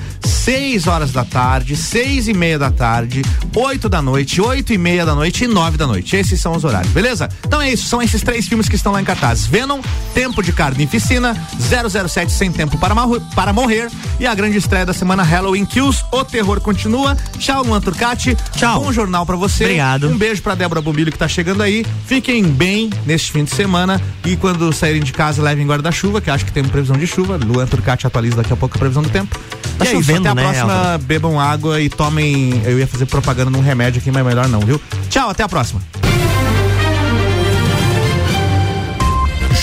6 0.48 0.88
horas 0.88 1.12
da 1.12 1.26
tarde, 1.26 1.76
seis 1.76 2.30
e 2.30 2.34
meia 2.34 2.58
da 2.58 2.72
tarde, 2.72 3.22
8 3.54 3.89
da 3.89 4.02
noite, 4.02 4.39
8 4.39 4.72
e 4.72 4.78
meia 4.78 5.06
da 5.06 5.13
noite 5.13 5.43
e 5.43 5.48
9 5.48 5.76
da 5.76 5.86
noite. 5.86 6.15
Esses 6.15 6.39
são 6.39 6.56
os 6.56 6.63
horários, 6.63 6.93
beleza? 6.93 7.28
Então 7.46 7.62
é 7.62 7.70
isso, 7.70 7.89
são 7.89 8.02
esses 8.02 8.22
três 8.22 8.48
filmes 8.48 8.70
que 8.70 8.76
estão 8.78 8.93
lá 8.93 9.02
em 9.02 9.04
cartaz. 9.04 9.46
Venom, 9.46 9.82
Tempo 10.13 10.41
de 10.41 10.54
Carnificina, 10.54 11.36
007 11.60 12.32
Sem 12.32 12.50
Tempo 12.50 12.78
para, 12.78 12.96
para 13.36 13.52
Morrer 13.52 13.91
e 14.22 14.26
a 14.26 14.34
grande 14.34 14.58
estreia 14.58 14.86
da 14.86 14.93
semana 14.93 15.22
Halloween 15.22 15.65
Kills, 15.65 16.06
O 16.13 16.24
Terror 16.24 16.62
Continua. 16.62 17.17
Tchau, 17.38 17.63
Luan 17.63 17.82
Turcati. 17.82 18.38
Tchau. 18.56 18.86
Bom 18.86 18.93
jornal 18.93 19.26
para 19.26 19.36
você. 19.36 19.65
Obrigado. 19.65 20.08
Um 20.08 20.17
beijo 20.17 20.41
pra 20.47 20.55
Débora 20.55 20.81
Bombilho 20.81 21.12
que 21.12 21.17
tá 21.17 21.27
chegando 21.27 21.62
aí. 21.62 21.86
Fiquem 22.05 22.41
bem 22.41 22.89
neste 23.05 23.33
fim 23.33 23.43
de 23.43 23.53
semana 23.53 24.01
e 24.25 24.38
quando 24.38 24.71
saírem 24.71 25.03
de 25.03 25.12
casa 25.12 25.41
levem 25.41 25.67
guarda-chuva, 25.67 26.21
que 26.21 26.29
acho 26.29 26.45
que 26.45 26.53
tem 26.53 26.63
previsão 26.63 26.95
de 26.95 27.05
chuva. 27.05 27.38
Luan 27.38 27.67
Turcati 27.67 28.07
atualiza 28.07 28.38
daqui 28.38 28.53
a 28.53 28.55
pouco 28.55 28.77
a 28.77 28.79
previsão 28.79 29.03
do 29.03 29.10
tempo. 29.10 29.38
Tá 29.77 29.83
e 29.83 29.89
é 29.89 29.97
isso, 29.97 30.15
até 30.15 30.29
a 30.29 30.33
né, 30.33 30.41
próxima. 30.41 30.73
Álvaro? 30.73 31.03
Bebam 31.03 31.38
água 31.38 31.81
e 31.81 31.89
tomem. 31.89 32.62
Eu 32.63 32.79
ia 32.79 32.88
fazer 32.88 33.05
propaganda 33.07 33.51
num 33.51 33.60
remédio 33.60 33.99
aqui, 33.99 34.10
mas 34.10 34.25
melhor 34.25 34.47
não, 34.47 34.62
viu? 34.62 34.79
Tchau, 35.10 35.29
até 35.29 35.43
a 35.43 35.49
próxima. 35.49 35.81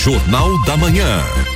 Jornal 0.03 0.63
da 0.65 0.77
Manhã. 0.77 1.54